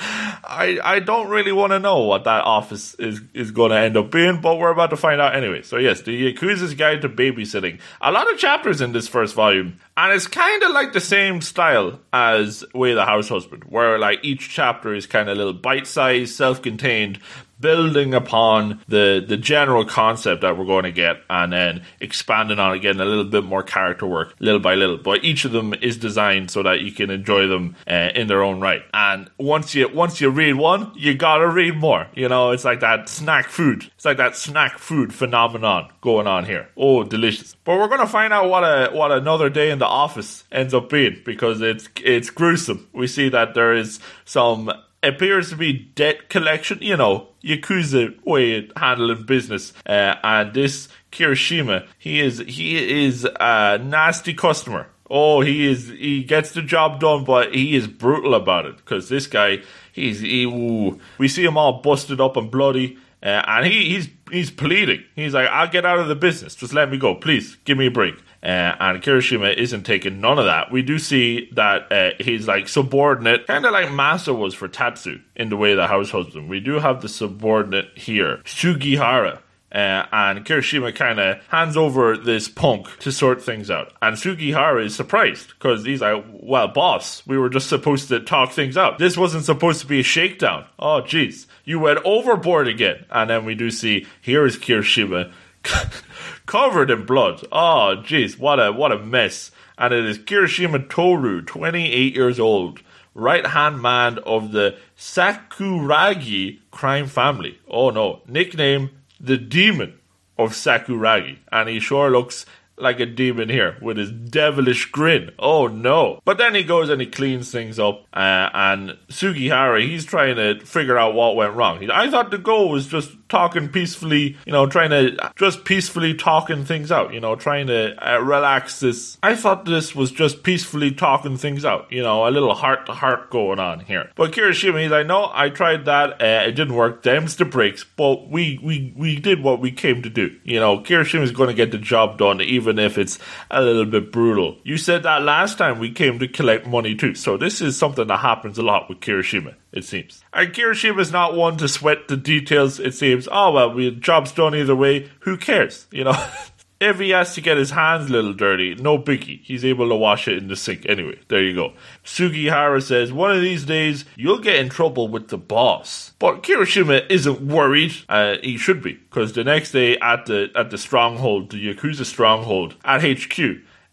I 0.00 0.78
I 0.82 0.98
don't 1.00 1.28
really 1.28 1.52
want 1.52 1.72
to 1.72 1.78
know 1.78 2.00
what 2.00 2.24
that 2.24 2.44
office 2.44 2.94
is 2.94 3.20
is 3.34 3.50
going 3.50 3.70
to 3.70 3.78
end 3.78 3.96
up 3.96 4.10
being, 4.10 4.40
but 4.40 4.58
we're 4.58 4.70
about 4.70 4.90
to 4.90 4.96
find 4.96 5.20
out 5.20 5.34
anyway. 5.34 5.62
So 5.62 5.76
yes, 5.76 6.02
the 6.02 6.32
Yakuza's 6.32 6.74
Guide 6.74 7.02
to 7.02 7.08
Babysitting. 7.08 7.80
A 8.00 8.10
lot 8.10 8.30
of 8.32 8.38
chapters 8.38 8.80
in 8.80 8.92
this 8.92 9.08
first 9.08 9.34
volume, 9.34 9.78
and 9.96 10.12
it's 10.12 10.26
kind 10.26 10.62
of 10.62 10.72
like 10.72 10.92
the 10.92 11.00
same 11.00 11.40
style 11.40 12.00
as 12.12 12.64
Way 12.74 12.94
the 12.94 13.04
House 13.04 13.28
Husband, 13.28 13.64
where 13.64 13.98
like 13.98 14.20
each 14.22 14.48
chapter 14.48 14.94
is 14.94 15.06
kind 15.06 15.28
of 15.28 15.36
little 15.36 15.52
bite-sized, 15.52 16.34
self-contained, 16.34 17.18
building 17.62 18.12
upon 18.12 18.82
the 18.88 19.24
the 19.26 19.38
general 19.38 19.86
concept 19.86 20.42
that 20.42 20.58
we're 20.58 20.66
going 20.66 20.84
to 20.84 20.92
get 20.92 21.22
and 21.30 21.52
then 21.52 21.82
expanding 22.00 22.58
on 22.58 22.76
it, 22.76 22.84
a 22.84 22.92
little 22.92 23.24
bit 23.24 23.44
more 23.44 23.62
character 23.62 24.06
work 24.06 24.34
little 24.38 24.60
by 24.60 24.74
little. 24.74 24.98
But 24.98 25.24
each 25.24 25.46
of 25.46 25.52
them 25.52 25.72
is 25.80 25.96
designed 25.96 26.50
so 26.50 26.62
that 26.64 26.80
you 26.80 26.92
can 26.92 27.08
enjoy 27.08 27.46
them 27.46 27.76
uh, 27.88 28.10
in 28.14 28.26
their 28.26 28.42
own 28.42 28.60
right. 28.60 28.82
And 28.92 29.30
once 29.38 29.74
you 29.74 29.88
once 29.88 30.20
you 30.20 30.28
read 30.28 30.56
one, 30.56 30.92
you 30.96 31.14
gotta 31.14 31.48
read 31.48 31.76
more. 31.76 32.08
You 32.14 32.28
know, 32.28 32.50
it's 32.50 32.64
like 32.64 32.80
that 32.80 33.08
snack 33.08 33.48
food. 33.48 33.90
It's 33.94 34.04
like 34.04 34.18
that 34.18 34.36
snack 34.36 34.78
food 34.78 35.14
phenomenon 35.14 35.90
going 36.00 36.26
on 36.26 36.44
here. 36.44 36.68
Oh, 36.76 37.04
delicious! 37.04 37.56
But 37.64 37.78
we're 37.78 37.88
gonna 37.88 38.06
find 38.06 38.32
out 38.32 38.50
what 38.50 38.64
a 38.64 38.90
what 38.92 39.12
another 39.12 39.48
day 39.48 39.70
in 39.70 39.78
the 39.78 39.86
office 39.86 40.44
ends 40.50 40.74
up 40.74 40.90
being 40.90 41.22
because 41.24 41.60
it's 41.60 41.88
it's 42.02 42.30
gruesome. 42.30 42.88
We 42.92 43.06
see 43.06 43.28
that 43.28 43.54
there 43.54 43.72
is 43.72 44.00
some 44.24 44.70
appears 45.02 45.50
to 45.50 45.56
be 45.56 45.72
debt 45.72 46.28
collection, 46.28 46.78
you 46.80 46.96
know, 46.96 47.28
Yakuza 47.42 48.22
way 48.24 48.58
of 48.58 48.72
handling 48.76 49.24
business. 49.24 49.72
Uh, 49.86 50.14
and 50.22 50.54
this 50.54 50.88
Kirishima, 51.10 51.86
he 51.98 52.20
is 52.20 52.38
he 52.38 53.04
is 53.04 53.26
a 53.40 53.78
nasty 53.78 54.34
customer. 54.34 54.88
Oh, 55.10 55.40
he 55.40 55.68
is 55.68 55.88
he 55.88 56.22
gets 56.24 56.52
the 56.52 56.62
job 56.62 57.00
done, 57.00 57.24
but 57.24 57.54
he 57.54 57.76
is 57.76 57.86
brutal 57.86 58.34
about 58.34 58.66
it 58.66 58.76
because 58.78 59.08
this 59.08 59.26
guy, 59.26 59.58
he's 59.92 60.20
he, 60.20 60.44
ooh, 60.44 60.98
we 61.18 61.28
see 61.28 61.44
him 61.44 61.58
all 61.58 61.82
busted 61.82 62.20
up 62.20 62.36
and 62.36 62.50
bloody. 62.50 62.98
Uh, 63.22 63.42
and 63.46 63.66
he, 63.66 63.90
he's 63.90 64.08
he's 64.30 64.50
pleading. 64.50 65.04
He's 65.14 65.34
like, 65.34 65.48
"I'll 65.48 65.68
get 65.68 65.86
out 65.86 65.98
of 65.98 66.08
the 66.08 66.16
business. 66.16 66.54
Just 66.54 66.72
let 66.72 66.90
me 66.90 66.98
go, 66.98 67.14
please. 67.14 67.56
Give 67.64 67.78
me 67.78 67.86
a 67.86 67.90
break." 67.90 68.14
Uh, 68.42 68.74
and 68.80 69.02
Kirishima 69.02 69.56
isn't 69.56 69.84
taking 69.84 70.20
none 70.20 70.38
of 70.38 70.46
that. 70.46 70.72
We 70.72 70.82
do 70.82 70.98
see 70.98 71.48
that 71.52 71.92
uh, 71.92 72.10
he's 72.18 72.48
like 72.48 72.68
subordinate, 72.68 73.46
kind 73.46 73.64
of 73.64 73.72
like 73.72 73.88
Masa 73.88 74.36
was 74.36 74.54
for 74.54 74.66
Tatsu 74.66 75.20
in 75.36 75.48
the 75.48 75.56
way 75.56 75.74
the 75.74 75.86
house 75.86 76.10
husband. 76.10 76.48
We 76.48 76.58
do 76.58 76.80
have 76.80 77.02
the 77.02 77.08
subordinate 77.08 77.96
here, 77.96 78.42
Sugihara. 78.44 79.42
Uh, 79.70 80.04
and 80.12 80.44
Kirishima 80.44 80.94
kind 80.94 81.18
of 81.18 81.42
hands 81.48 81.78
over 81.78 82.14
this 82.14 82.46
punk 82.46 82.88
to 82.98 83.10
sort 83.10 83.42
things 83.42 83.70
out. 83.70 83.94
And 84.02 84.18
Sugihara 84.18 84.84
is 84.84 84.94
surprised 84.94 85.48
because 85.48 85.82
he's 85.86 86.02
like, 86.02 86.22
well, 86.30 86.68
boss, 86.68 87.26
we 87.26 87.38
were 87.38 87.48
just 87.48 87.70
supposed 87.70 88.08
to 88.08 88.20
talk 88.20 88.52
things 88.52 88.76
out. 88.76 88.98
This 88.98 89.16
wasn't 89.16 89.46
supposed 89.46 89.80
to 89.80 89.86
be 89.86 90.00
a 90.00 90.02
shakedown. 90.02 90.66
Oh, 90.78 91.00
jeez. 91.00 91.46
You 91.64 91.80
went 91.80 92.00
overboard 92.04 92.68
again. 92.68 93.06
And 93.10 93.30
then 93.30 93.46
we 93.46 93.54
do 93.54 93.70
see 93.70 94.06
here 94.20 94.44
is 94.44 94.58
Kirishima 94.58 95.32
covered 96.46 96.90
in 96.90 97.04
blood. 97.04 97.46
Oh, 97.52 97.96
jeez, 98.02 98.38
what 98.38 98.58
a 98.58 98.72
what 98.72 98.92
a 98.92 98.98
mess! 98.98 99.50
And 99.78 99.92
it 99.92 100.04
is 100.04 100.18
Kirishima 100.18 100.88
Toru, 100.88 101.42
28 101.42 102.14
years 102.14 102.38
old, 102.38 102.80
right 103.14 103.46
hand 103.46 103.80
man 103.80 104.18
of 104.20 104.52
the 104.52 104.76
Sakuragi 104.96 106.60
crime 106.70 107.06
family. 107.06 107.58
Oh 107.68 107.90
no, 107.90 108.22
nickname 108.26 108.90
the 109.20 109.36
Demon 109.36 109.98
of 110.38 110.52
Sakuragi, 110.52 111.38
and 111.50 111.68
he 111.68 111.80
sure 111.80 112.10
looks 112.10 112.46
like 112.76 113.00
a 113.00 113.06
demon 113.06 113.48
here 113.48 113.76
with 113.80 113.96
his 113.96 114.10
devilish 114.10 114.90
grin. 114.90 115.30
Oh 115.38 115.66
no. 115.68 116.20
But 116.24 116.38
then 116.38 116.54
he 116.54 116.64
goes 116.64 116.88
and 116.88 117.00
he 117.00 117.06
cleans 117.06 117.50
things 117.50 117.78
up, 117.78 118.06
uh, 118.12 118.50
and 118.52 118.98
Sugihara, 119.08 119.82
he's 119.82 120.04
trying 120.04 120.36
to 120.36 120.64
figure 120.64 120.98
out 120.98 121.14
what 121.14 121.36
went 121.36 121.54
wrong. 121.54 121.80
He, 121.80 121.90
I 121.90 122.10
thought 122.10 122.30
the 122.30 122.38
goal 122.38 122.70
was 122.70 122.86
just 122.86 123.21
talking 123.32 123.66
peacefully, 123.70 124.36
you 124.44 124.52
know, 124.52 124.66
trying 124.66 124.90
to 124.90 125.16
just 125.36 125.64
peacefully 125.64 126.12
talking 126.12 126.66
things 126.66 126.92
out, 126.92 127.14
you 127.14 127.18
know, 127.18 127.34
trying 127.34 127.66
to 127.66 127.96
uh, 127.98 128.18
relax 128.18 128.80
this. 128.80 129.16
I 129.22 129.34
thought 129.34 129.64
this 129.64 129.94
was 129.94 130.12
just 130.12 130.42
peacefully 130.42 130.92
talking 130.92 131.38
things 131.38 131.64
out, 131.64 131.90
you 131.90 132.02
know, 132.02 132.28
a 132.28 132.30
little 132.30 132.54
heart 132.54 132.84
to 132.86 132.92
heart 132.92 133.30
going 133.30 133.58
on 133.58 133.80
here. 133.80 134.10
But 134.16 134.32
Kirishima, 134.32 134.82
he's 134.82 134.90
like, 134.90 135.06
no, 135.06 135.30
I 135.32 135.48
tried 135.48 135.86
that, 135.86 136.20
uh, 136.20 136.46
it 136.46 136.52
didn't 136.52 136.74
work. 136.74 137.02
Them's 137.02 137.36
the 137.36 137.46
breaks, 137.46 137.84
but 137.96 138.28
we 138.28 138.60
we 138.62 138.92
we 138.94 139.18
did 139.18 139.42
what 139.42 139.60
we 139.60 139.72
came 139.72 140.02
to 140.02 140.10
do. 140.10 140.36
You 140.44 140.60
know, 140.60 140.80
Kirishima 140.80 141.22
is 141.22 141.32
going 141.32 141.48
to 141.48 141.54
get 141.54 141.70
the 141.70 141.78
job 141.78 142.18
done, 142.18 142.42
even 142.42 142.78
if 142.78 142.98
it's 142.98 143.18
a 143.50 143.62
little 143.62 143.86
bit 143.86 144.12
brutal. 144.12 144.58
You 144.62 144.76
said 144.76 145.04
that 145.04 145.22
last 145.22 145.56
time 145.56 145.78
we 145.78 145.90
came 145.90 146.18
to 146.18 146.28
collect 146.28 146.66
money 146.66 146.94
too, 146.94 147.14
so 147.14 147.38
this 147.38 147.62
is 147.62 147.78
something 147.78 148.06
that 148.08 148.18
happens 148.18 148.58
a 148.58 148.62
lot 148.62 148.90
with 148.90 149.00
Kirishima 149.00 149.54
it 149.72 149.84
seems. 149.84 150.22
And 150.32 150.52
Kirishima 150.52 151.00
is 151.00 151.12
not 151.12 151.34
one 151.34 151.56
to 151.58 151.68
sweat 151.68 152.08
the 152.08 152.16
details, 152.16 152.78
it 152.78 152.94
seems. 152.94 153.28
Oh, 153.30 153.52
well, 153.52 153.72
we 153.72 153.90
job's 153.90 154.32
done 154.32 154.54
either 154.54 154.76
way. 154.76 155.10
Who 155.20 155.36
cares? 155.36 155.86
You 155.90 156.04
know? 156.04 156.28
If 156.82 156.98
he 156.98 157.10
has 157.10 157.36
to 157.36 157.40
get 157.40 157.58
his 157.58 157.70
hands 157.70 158.10
a 158.10 158.12
little 158.12 158.32
dirty, 158.32 158.74
no 158.74 158.98
biggie. 158.98 159.40
He's 159.44 159.64
able 159.64 159.88
to 159.88 159.94
wash 159.94 160.26
it 160.26 160.36
in 160.38 160.48
the 160.48 160.56
sink. 160.56 160.84
Anyway, 160.88 161.20
there 161.28 161.40
you 161.40 161.54
go. 161.54 161.74
Sugihara 162.02 162.80
says, 162.80 163.12
one 163.12 163.30
of 163.30 163.40
these 163.40 163.64
days, 163.64 164.04
you'll 164.16 164.40
get 164.40 164.56
in 164.56 164.68
trouble 164.68 165.06
with 165.06 165.28
the 165.28 165.38
boss. 165.38 166.10
But 166.18 166.42
Kirishima 166.42 167.08
isn't 167.08 167.40
worried. 167.40 167.94
Uh, 168.08 168.38
he 168.42 168.58
should 168.58 168.82
be, 168.82 168.94
because 168.94 169.32
the 169.32 169.44
next 169.44 169.70
day 169.70 169.96
at 169.98 170.26
the 170.26 170.50
at 170.56 170.70
the 170.70 170.78
stronghold, 170.78 171.52
the 171.52 171.72
Yakuza 171.72 172.04
stronghold 172.04 172.74
at 172.84 173.02
HQ, 173.02 173.38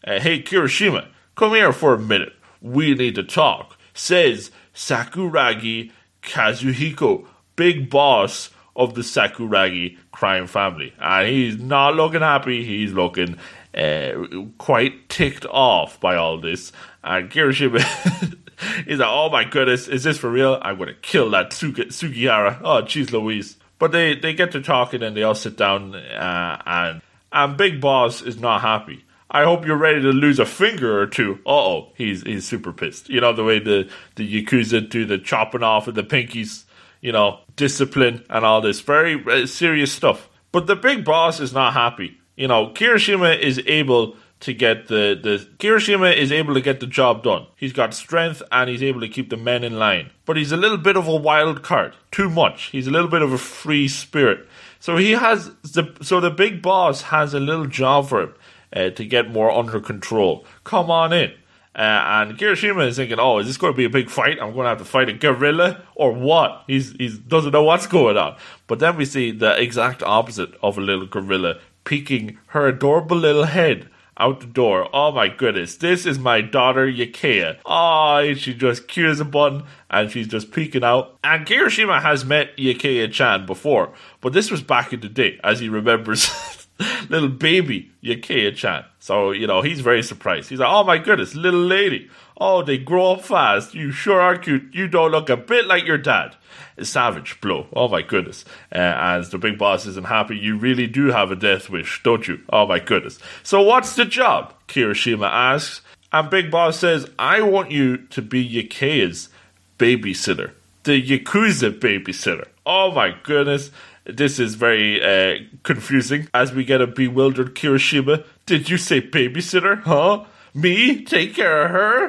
uh, 0.08 0.20
hey 0.20 0.42
Kirishima, 0.42 1.10
come 1.36 1.52
here 1.52 1.72
for 1.72 1.94
a 1.94 2.00
minute. 2.00 2.34
We 2.60 2.96
need 2.96 3.14
to 3.16 3.24
talk. 3.24 3.78
Says 3.94 4.50
Sakuragi 4.80 5.92
Kazuhiko, 6.24 7.28
big 7.58 7.90
boss 7.90 8.50
of 8.78 8.94
the 8.96 9.02
Sakuragi 9.02 9.98
crime 10.14 10.48
family. 10.48 10.94
And 11.02 11.28
he's 11.28 11.60
not 11.60 11.96
looking 11.96 12.22
happy, 12.22 12.64
he's 12.64 12.94
looking 12.94 13.38
uh, 13.76 14.12
quite 14.58 15.10
ticked 15.10 15.46
off 15.48 16.00
by 16.00 16.16
all 16.16 16.40
this. 16.40 16.72
And 17.04 17.30
Kirishima 17.30 17.80
is 18.88 19.00
like, 19.00 19.10
oh 19.10 19.30
my 19.30 19.44
goodness, 19.44 19.90
is 19.90 20.06
this 20.06 20.18
for 20.18 20.30
real? 20.30 20.58
I'm 20.62 20.78
going 20.78 20.88
to 20.88 20.96
kill 20.96 21.30
that 21.32 21.52
Sugihara. 21.52 22.62
Oh, 22.64 22.82
jeez 22.82 23.12
Louise. 23.12 23.58
But 23.80 23.92
they, 23.92 24.16
they 24.16 24.34
get 24.34 24.54
to 24.54 24.62
talking 24.62 25.04
and 25.04 25.16
they 25.16 25.24
all 25.24 25.36
sit 25.36 25.58
down 25.58 25.94
uh, 25.94 26.62
and, 26.66 27.02
and 27.34 27.58
Big 27.58 27.82
Boss 27.82 28.22
is 28.22 28.40
not 28.40 28.62
happy. 28.62 29.04
I 29.32 29.44
hope 29.44 29.66
you're 29.66 29.78
ready 29.78 30.02
to 30.02 30.10
lose 30.10 30.40
a 30.40 30.46
finger 30.46 31.00
or 31.00 31.06
two. 31.06 31.40
Uh 31.46 31.50
oh, 31.52 31.92
he's 31.96 32.24
he's 32.24 32.46
super 32.46 32.74
pissed. 32.74 33.10
You 33.10 33.22
know 33.22 33.34
the 33.34 33.44
way 33.44 33.60
the 33.60 33.90
the 34.16 34.44
yakuza 34.44 34.90
do 34.90 35.06
the 35.06 35.20
chopping 35.20 35.64
off 35.64 35.88
of 35.88 35.96
the 35.96 36.04
pinkies. 36.04 36.64
You 37.02 37.12
know 37.12 37.40
discipline 37.56 38.26
and 38.30 38.44
all 38.44 38.62
this 38.62 38.82
very 38.82 39.24
uh, 39.26 39.46
serious 39.46 39.92
stuff. 39.92 40.30
But 40.52 40.68
the 40.68 40.76
big 40.76 41.06
boss 41.06 41.40
is 41.40 41.54
not 41.54 41.74
happy. 41.74 42.18
You 42.36 42.48
know 42.48 42.70
Kirishima 42.70 43.40
is 43.40 43.62
able 43.68 44.16
to 44.40 44.54
get 44.54 44.88
the 44.88 45.20
the 45.22 45.48
Kirishima 45.60 46.16
is 46.16 46.32
able 46.32 46.56
to 46.56 46.62
get 46.62 46.80
the 46.80 46.88
job 46.88 47.22
done. 47.22 47.46
He's 47.56 47.74
got 47.74 47.94
strength 47.94 48.42
and 48.52 48.68
he's 48.68 48.82
able 48.82 49.02
to 49.02 49.08
keep 49.08 49.30
the 49.30 49.38
men 49.38 49.64
in 49.64 49.78
line. 49.78 50.10
But 50.26 50.38
he's 50.38 50.52
a 50.52 50.58
little 50.58 50.78
bit 50.78 50.98
of 50.98 51.08
a 51.08 51.16
wild 51.16 51.62
card. 51.62 51.94
Too 52.12 52.32
much. 52.32 52.66
He's 52.72 52.88
a 52.88 52.92
little 52.92 53.10
bit 53.10 53.22
of 53.22 53.32
a 53.32 53.38
free 53.38 53.88
spirit. 53.88 54.48
So 54.80 54.98
he 54.98 55.12
has 55.12 55.52
the 55.62 55.96
so 56.02 56.20
the 56.20 56.32
big 56.32 56.64
boss 56.64 57.04
has 57.04 57.36
a 57.36 57.40
little 57.40 57.68
job 57.68 58.10
for 58.10 58.22
him 58.22 58.34
uh, 58.74 58.90
to 58.92 59.06
get 59.06 59.32
more 59.32 59.52
under 59.52 59.80
control. 59.80 60.46
Come 60.64 60.90
on 60.92 61.14
in. 61.14 61.32
Uh, 61.76 61.82
and 61.82 62.38
Kirishima 62.38 62.88
is 62.88 62.98
thinking, 62.98 63.20
"Oh, 63.20 63.40
is 63.40 63.48
this 63.48 63.58
going 63.58 63.74
to 63.74 63.78
be 63.78 63.86
a 63.86 63.90
big 63.90 64.10
fight? 64.10 64.40
I'm 64.42 64.54
going 64.54 64.66
to 64.66 64.70
have 64.70 64.80
to 64.80 64.86
fight 64.86 65.08
a 65.08 65.14
gorilla 65.14 65.84
or 65.96 66.12
what?" 66.12 66.64
He's 66.68 66.92
he 66.94 67.10
doesn't 67.10 67.52
know 67.52 67.64
what's 67.64 67.88
going 67.88 68.18
on. 68.18 68.36
But 68.68 68.80
then 68.80 68.98
we 68.98 69.06
see 69.06 69.32
the 69.32 69.60
exact 69.62 70.04
opposite 70.04 70.54
of 70.62 70.78
a 70.78 70.82
little 70.82 71.06
gorilla 71.06 71.60
peeking 71.86 72.38
her 72.48 72.68
adorable 72.68 73.18
little 73.18 73.46
head 73.46 73.90
out 74.20 74.42
the 74.42 74.46
door. 74.46 74.90
Oh 74.94 75.12
my 75.12 75.30
goodness, 75.30 75.78
this 75.78 76.06
is 76.06 76.20
my 76.20 76.42
daughter 76.42 76.86
Yakea. 76.86 77.60
Oh, 77.66 78.34
she 78.34 78.54
just 78.54 78.88
cues 78.88 79.20
a 79.20 79.26
button 79.26 79.64
and 79.90 80.12
she's 80.12 80.28
just 80.28 80.52
peeking 80.52 80.84
out. 80.84 81.18
And 81.24 81.48
Kirishima 81.48 82.02
has 82.02 82.26
met 82.26 82.56
Yakea 82.58 83.12
Chan 83.12 83.46
before, 83.46 83.94
but 84.22 84.34
this 84.34 84.52
was 84.52 84.62
back 84.62 84.92
in 84.92 85.00
the 85.00 85.10
day, 85.10 85.40
as 85.44 85.60
he 85.60 85.70
remembers 85.70 86.26
little 87.10 87.30
baby 87.30 87.92
Yakea 88.04 88.56
chan. 88.56 88.86
So, 89.00 89.32
you 89.32 89.48
know, 89.48 89.62
he's 89.62 89.82
very 89.82 90.04
surprised. 90.04 90.50
He's 90.50 90.60
like, 90.60 90.72
oh 90.72 90.84
my 90.84 90.98
goodness, 90.98 91.36
little 91.36 91.60
lady. 91.60 92.10
Oh, 92.38 92.64
they 92.64 92.78
grow 92.78 93.14
up 93.14 93.22
fast. 93.22 93.74
You 93.74 93.92
sure 93.92 94.22
are 94.22 94.38
cute. 94.38 94.74
You 94.74 94.88
don't 94.88 95.12
look 95.12 95.30
a 95.30 95.38
bit 95.38 95.68
like 95.68 95.86
your 95.86 95.98
dad. 95.98 96.36
A 96.78 96.86
savage 96.86 97.42
blow. 97.42 97.68
Oh 97.74 97.90
my 97.90 98.02
goodness. 98.02 98.46
Uh, 98.74 98.78
as 98.78 99.30
the 99.30 99.38
big 99.38 99.58
boss 99.58 99.86
isn't 99.86 100.08
happy, 100.08 100.38
you 100.38 100.58
really 100.58 100.88
do 100.88 101.08
have 101.08 101.32
a 101.32 101.36
death 101.36 101.70
wish, 101.70 102.02
don't 102.04 102.28
you? 102.28 102.40
Oh 102.52 102.66
my 102.66 102.80
goodness. 102.80 103.20
So 103.44 103.62
what's 103.62 103.96
the 103.96 104.06
job? 104.06 104.54
Kirishima 104.68 105.30
asks. 105.30 105.82
And 106.12 106.30
Big 106.30 106.50
Boss 106.50 106.80
says, 106.80 107.10
I 107.20 107.42
want 107.42 107.72
you 107.72 107.98
to 107.98 108.22
be 108.22 108.48
Yakea's 108.48 109.30
babysitter. 109.78 110.52
The 110.84 111.02
Yakuza 111.02 111.78
babysitter. 111.78 112.48
Oh 112.66 112.92
my 112.92 113.16
goodness. 113.24 113.70
This 114.06 114.40
is 114.40 114.56
very 114.56 115.02
uh, 115.02 115.44
confusing 115.64 116.28
as 116.34 116.54
we 116.54 116.64
get 116.64 116.82
a 116.82 116.88
bewildered 116.88 117.56
Kirishima. 117.56 118.26
Did 118.46 118.70
you 118.70 118.78
say 118.78 119.02
babysitter? 119.02 119.82
Huh? 119.84 120.26
Me? 120.54 121.04
Take 121.04 121.36
care 121.36 121.66
of 121.66 121.72
her? 121.72 122.06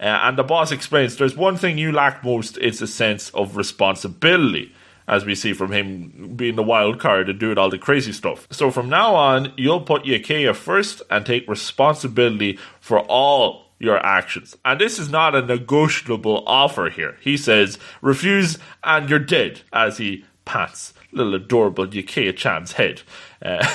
Uh, 0.00 0.04
and 0.04 0.38
the 0.38 0.44
boss 0.44 0.70
explains 0.70 1.16
there's 1.16 1.36
one 1.36 1.56
thing 1.56 1.76
you 1.76 1.90
lack 1.90 2.22
most 2.22 2.56
it's 2.58 2.80
a 2.80 2.86
sense 2.86 3.30
of 3.30 3.56
responsibility 3.56 4.72
as 5.08 5.24
we 5.24 5.34
see 5.34 5.54
from 5.54 5.72
him 5.72 6.34
being 6.36 6.54
the 6.54 6.62
wild 6.62 7.00
card 7.00 7.28
and 7.28 7.40
doing 7.40 7.58
all 7.58 7.70
the 7.70 7.78
crazy 7.78 8.12
stuff. 8.12 8.46
So 8.50 8.70
from 8.70 8.90
now 8.90 9.14
on, 9.14 9.54
you'll 9.56 9.80
put 9.80 10.04
Yakea 10.04 10.54
first 10.54 11.02
and 11.10 11.24
take 11.24 11.48
responsibility 11.48 12.58
for 12.78 13.00
all 13.00 13.64
your 13.78 14.04
actions. 14.04 14.56
And 14.64 14.80
this 14.80 14.98
is 14.98 15.08
not 15.08 15.34
a 15.34 15.42
negotiable 15.42 16.44
offer 16.46 16.90
here. 16.90 17.16
He 17.20 17.36
says, 17.36 17.78
refuse 18.02 18.58
and 18.84 19.08
you're 19.08 19.18
dead, 19.18 19.62
as 19.72 19.98
he 19.98 20.24
pats 20.48 20.94
little 21.12 21.34
adorable 21.34 21.86
Yakea 21.86 22.36
Chan's 22.36 22.72
head. 22.72 23.02
Uh, 23.42 23.66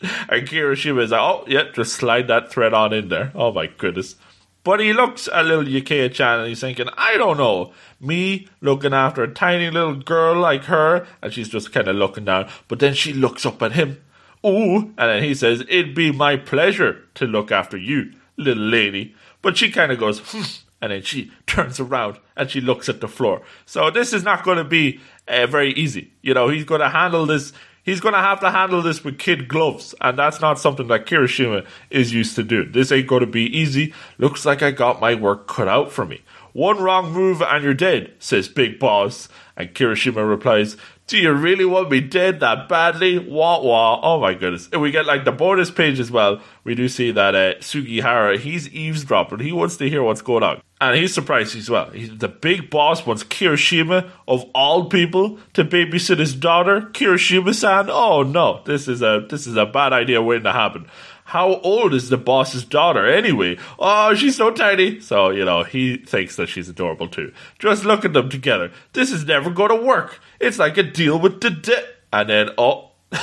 and 0.28 0.48
Kirishima 0.48 1.02
is 1.02 1.10
like, 1.10 1.20
oh, 1.20 1.44
yeah, 1.46 1.64
just 1.72 1.94
slide 1.94 2.28
that 2.28 2.50
thread 2.50 2.74
on 2.74 2.92
in 2.92 3.08
there. 3.08 3.32
Oh 3.34 3.52
my 3.52 3.66
goodness. 3.66 4.16
But 4.64 4.80
he 4.80 4.92
looks 4.92 5.28
at 5.28 5.46
little 5.46 5.64
Yakea 5.64 6.12
Chan 6.12 6.38
and 6.38 6.48
he's 6.48 6.60
thinking, 6.60 6.88
I 6.96 7.16
don't 7.16 7.36
know, 7.36 7.72
me 8.00 8.48
looking 8.60 8.94
after 8.94 9.22
a 9.22 9.32
tiny 9.32 9.70
little 9.70 9.96
girl 9.96 10.36
like 10.36 10.64
her, 10.64 11.06
and 11.20 11.32
she's 11.32 11.48
just 11.48 11.72
kind 11.72 11.88
of 11.88 11.96
looking 11.96 12.24
down, 12.24 12.48
but 12.68 12.78
then 12.78 12.94
she 12.94 13.12
looks 13.12 13.44
up 13.44 13.60
at 13.62 13.72
him. 13.72 14.00
Ooh, 14.46 14.76
and 14.76 14.96
then 14.96 15.22
he 15.22 15.34
says, 15.34 15.64
It'd 15.68 15.94
be 15.94 16.12
my 16.12 16.36
pleasure 16.36 17.04
to 17.14 17.26
look 17.26 17.50
after 17.50 17.76
you, 17.76 18.12
little 18.36 18.62
lady. 18.62 19.16
But 19.40 19.56
she 19.56 19.70
kind 19.70 19.90
of 19.90 19.98
goes, 19.98 20.20
hmm, 20.20 20.42
and 20.82 20.92
then 20.92 21.00
she 21.00 21.30
turns 21.46 21.80
around 21.80 22.18
and 22.36 22.50
she 22.50 22.60
looks 22.60 22.90
at 22.90 23.00
the 23.00 23.08
floor. 23.08 23.40
So 23.64 23.90
this 23.90 24.12
is 24.12 24.24
not 24.24 24.44
going 24.44 24.58
to 24.58 24.64
be 24.64 25.00
uh, 25.28 25.46
very 25.46 25.72
easy. 25.72 26.12
You 26.20 26.34
know, 26.34 26.48
he's 26.48 26.64
going 26.64 26.82
to 26.82 26.90
handle 26.90 27.24
this. 27.24 27.54
He's 27.84 28.00
going 28.00 28.14
to 28.14 28.20
have 28.20 28.40
to 28.40 28.50
handle 28.50 28.80
this 28.80 29.02
with 29.02 29.18
kid 29.18 29.48
gloves, 29.48 29.92
and 30.00 30.16
that's 30.16 30.40
not 30.40 30.60
something 30.60 30.86
that 30.86 31.06
Kirishima 31.06 31.66
is 31.90 32.12
used 32.12 32.36
to 32.36 32.44
do. 32.44 32.64
This 32.64 32.92
ain't 32.92 33.08
going 33.08 33.22
to 33.22 33.26
be 33.26 33.46
easy. 33.46 33.92
Looks 34.18 34.46
like 34.46 34.62
I 34.62 34.70
got 34.70 35.00
my 35.00 35.14
work 35.16 35.48
cut 35.48 35.66
out 35.66 35.90
for 35.90 36.04
me. 36.04 36.20
One 36.52 36.78
wrong 36.78 37.12
move 37.12 37.40
and 37.40 37.64
you're 37.64 37.74
dead, 37.74 38.12
says 38.18 38.48
Big 38.48 38.78
Boss. 38.78 39.28
And 39.56 39.74
Kirishima 39.74 40.28
replies, 40.28 40.76
Do 41.06 41.18
you 41.18 41.32
really 41.32 41.64
want 41.64 41.90
me 41.90 42.00
dead 42.00 42.40
that 42.40 42.68
badly? 42.68 43.18
Wah 43.18 43.60
wah. 43.60 44.00
Oh 44.02 44.20
my 44.20 44.34
goodness. 44.34 44.68
And 44.72 44.80
we 44.80 44.90
get 44.90 45.04
like 45.04 45.24
the 45.24 45.32
bonus 45.32 45.70
page 45.70 46.00
as 46.00 46.10
well. 46.10 46.40
We 46.64 46.74
do 46.74 46.88
see 46.88 47.10
that 47.10 47.34
uh, 47.34 47.60
Sugihara, 47.60 48.38
he's 48.38 48.68
eavesdropping. 48.68 49.40
He 49.40 49.52
wants 49.52 49.76
to 49.78 49.88
hear 49.88 50.02
what's 50.02 50.22
going 50.22 50.42
on. 50.42 50.62
And 50.80 50.96
he's 50.96 51.14
surprised 51.14 51.56
as 51.56 51.68
well. 51.68 51.90
He's, 51.90 52.16
the 52.16 52.28
big 52.28 52.70
boss 52.70 53.06
wants 53.06 53.24
Kirishima, 53.24 54.10
of 54.26 54.44
all 54.54 54.88
people, 54.88 55.38
to 55.52 55.64
babysit 55.64 56.18
his 56.18 56.34
daughter. 56.34 56.80
Kirishima 56.80 57.54
san. 57.54 57.90
Oh 57.90 58.22
no, 58.22 58.62
this 58.64 58.88
is 58.88 59.02
a 59.02 59.26
this 59.28 59.46
is 59.46 59.56
a 59.56 59.66
bad 59.66 59.92
idea 59.92 60.22
waiting 60.22 60.44
to 60.44 60.52
happen. 60.52 60.86
How 61.32 61.60
old 61.62 61.94
is 61.94 62.10
the 62.10 62.18
boss's 62.18 62.62
daughter 62.62 63.06
anyway? 63.06 63.56
Oh, 63.78 64.12
she's 64.14 64.36
so 64.36 64.50
tiny. 64.50 65.00
So, 65.00 65.30
you 65.30 65.46
know, 65.46 65.62
he 65.62 65.96
thinks 65.96 66.36
that 66.36 66.50
she's 66.50 66.68
adorable 66.68 67.08
too. 67.08 67.32
Just 67.58 67.86
look 67.86 68.04
at 68.04 68.12
them 68.12 68.28
together. 68.28 68.70
This 68.92 69.10
is 69.10 69.24
never 69.24 69.48
going 69.48 69.70
to 69.70 69.82
work. 69.82 70.20
It's 70.40 70.58
like 70.58 70.76
a 70.76 70.82
deal 70.82 71.18
with 71.18 71.40
the 71.40 71.48
de- 71.48 71.88
And 72.12 72.28
then, 72.28 72.50
oh, 72.58 72.90
uh, 73.12 73.16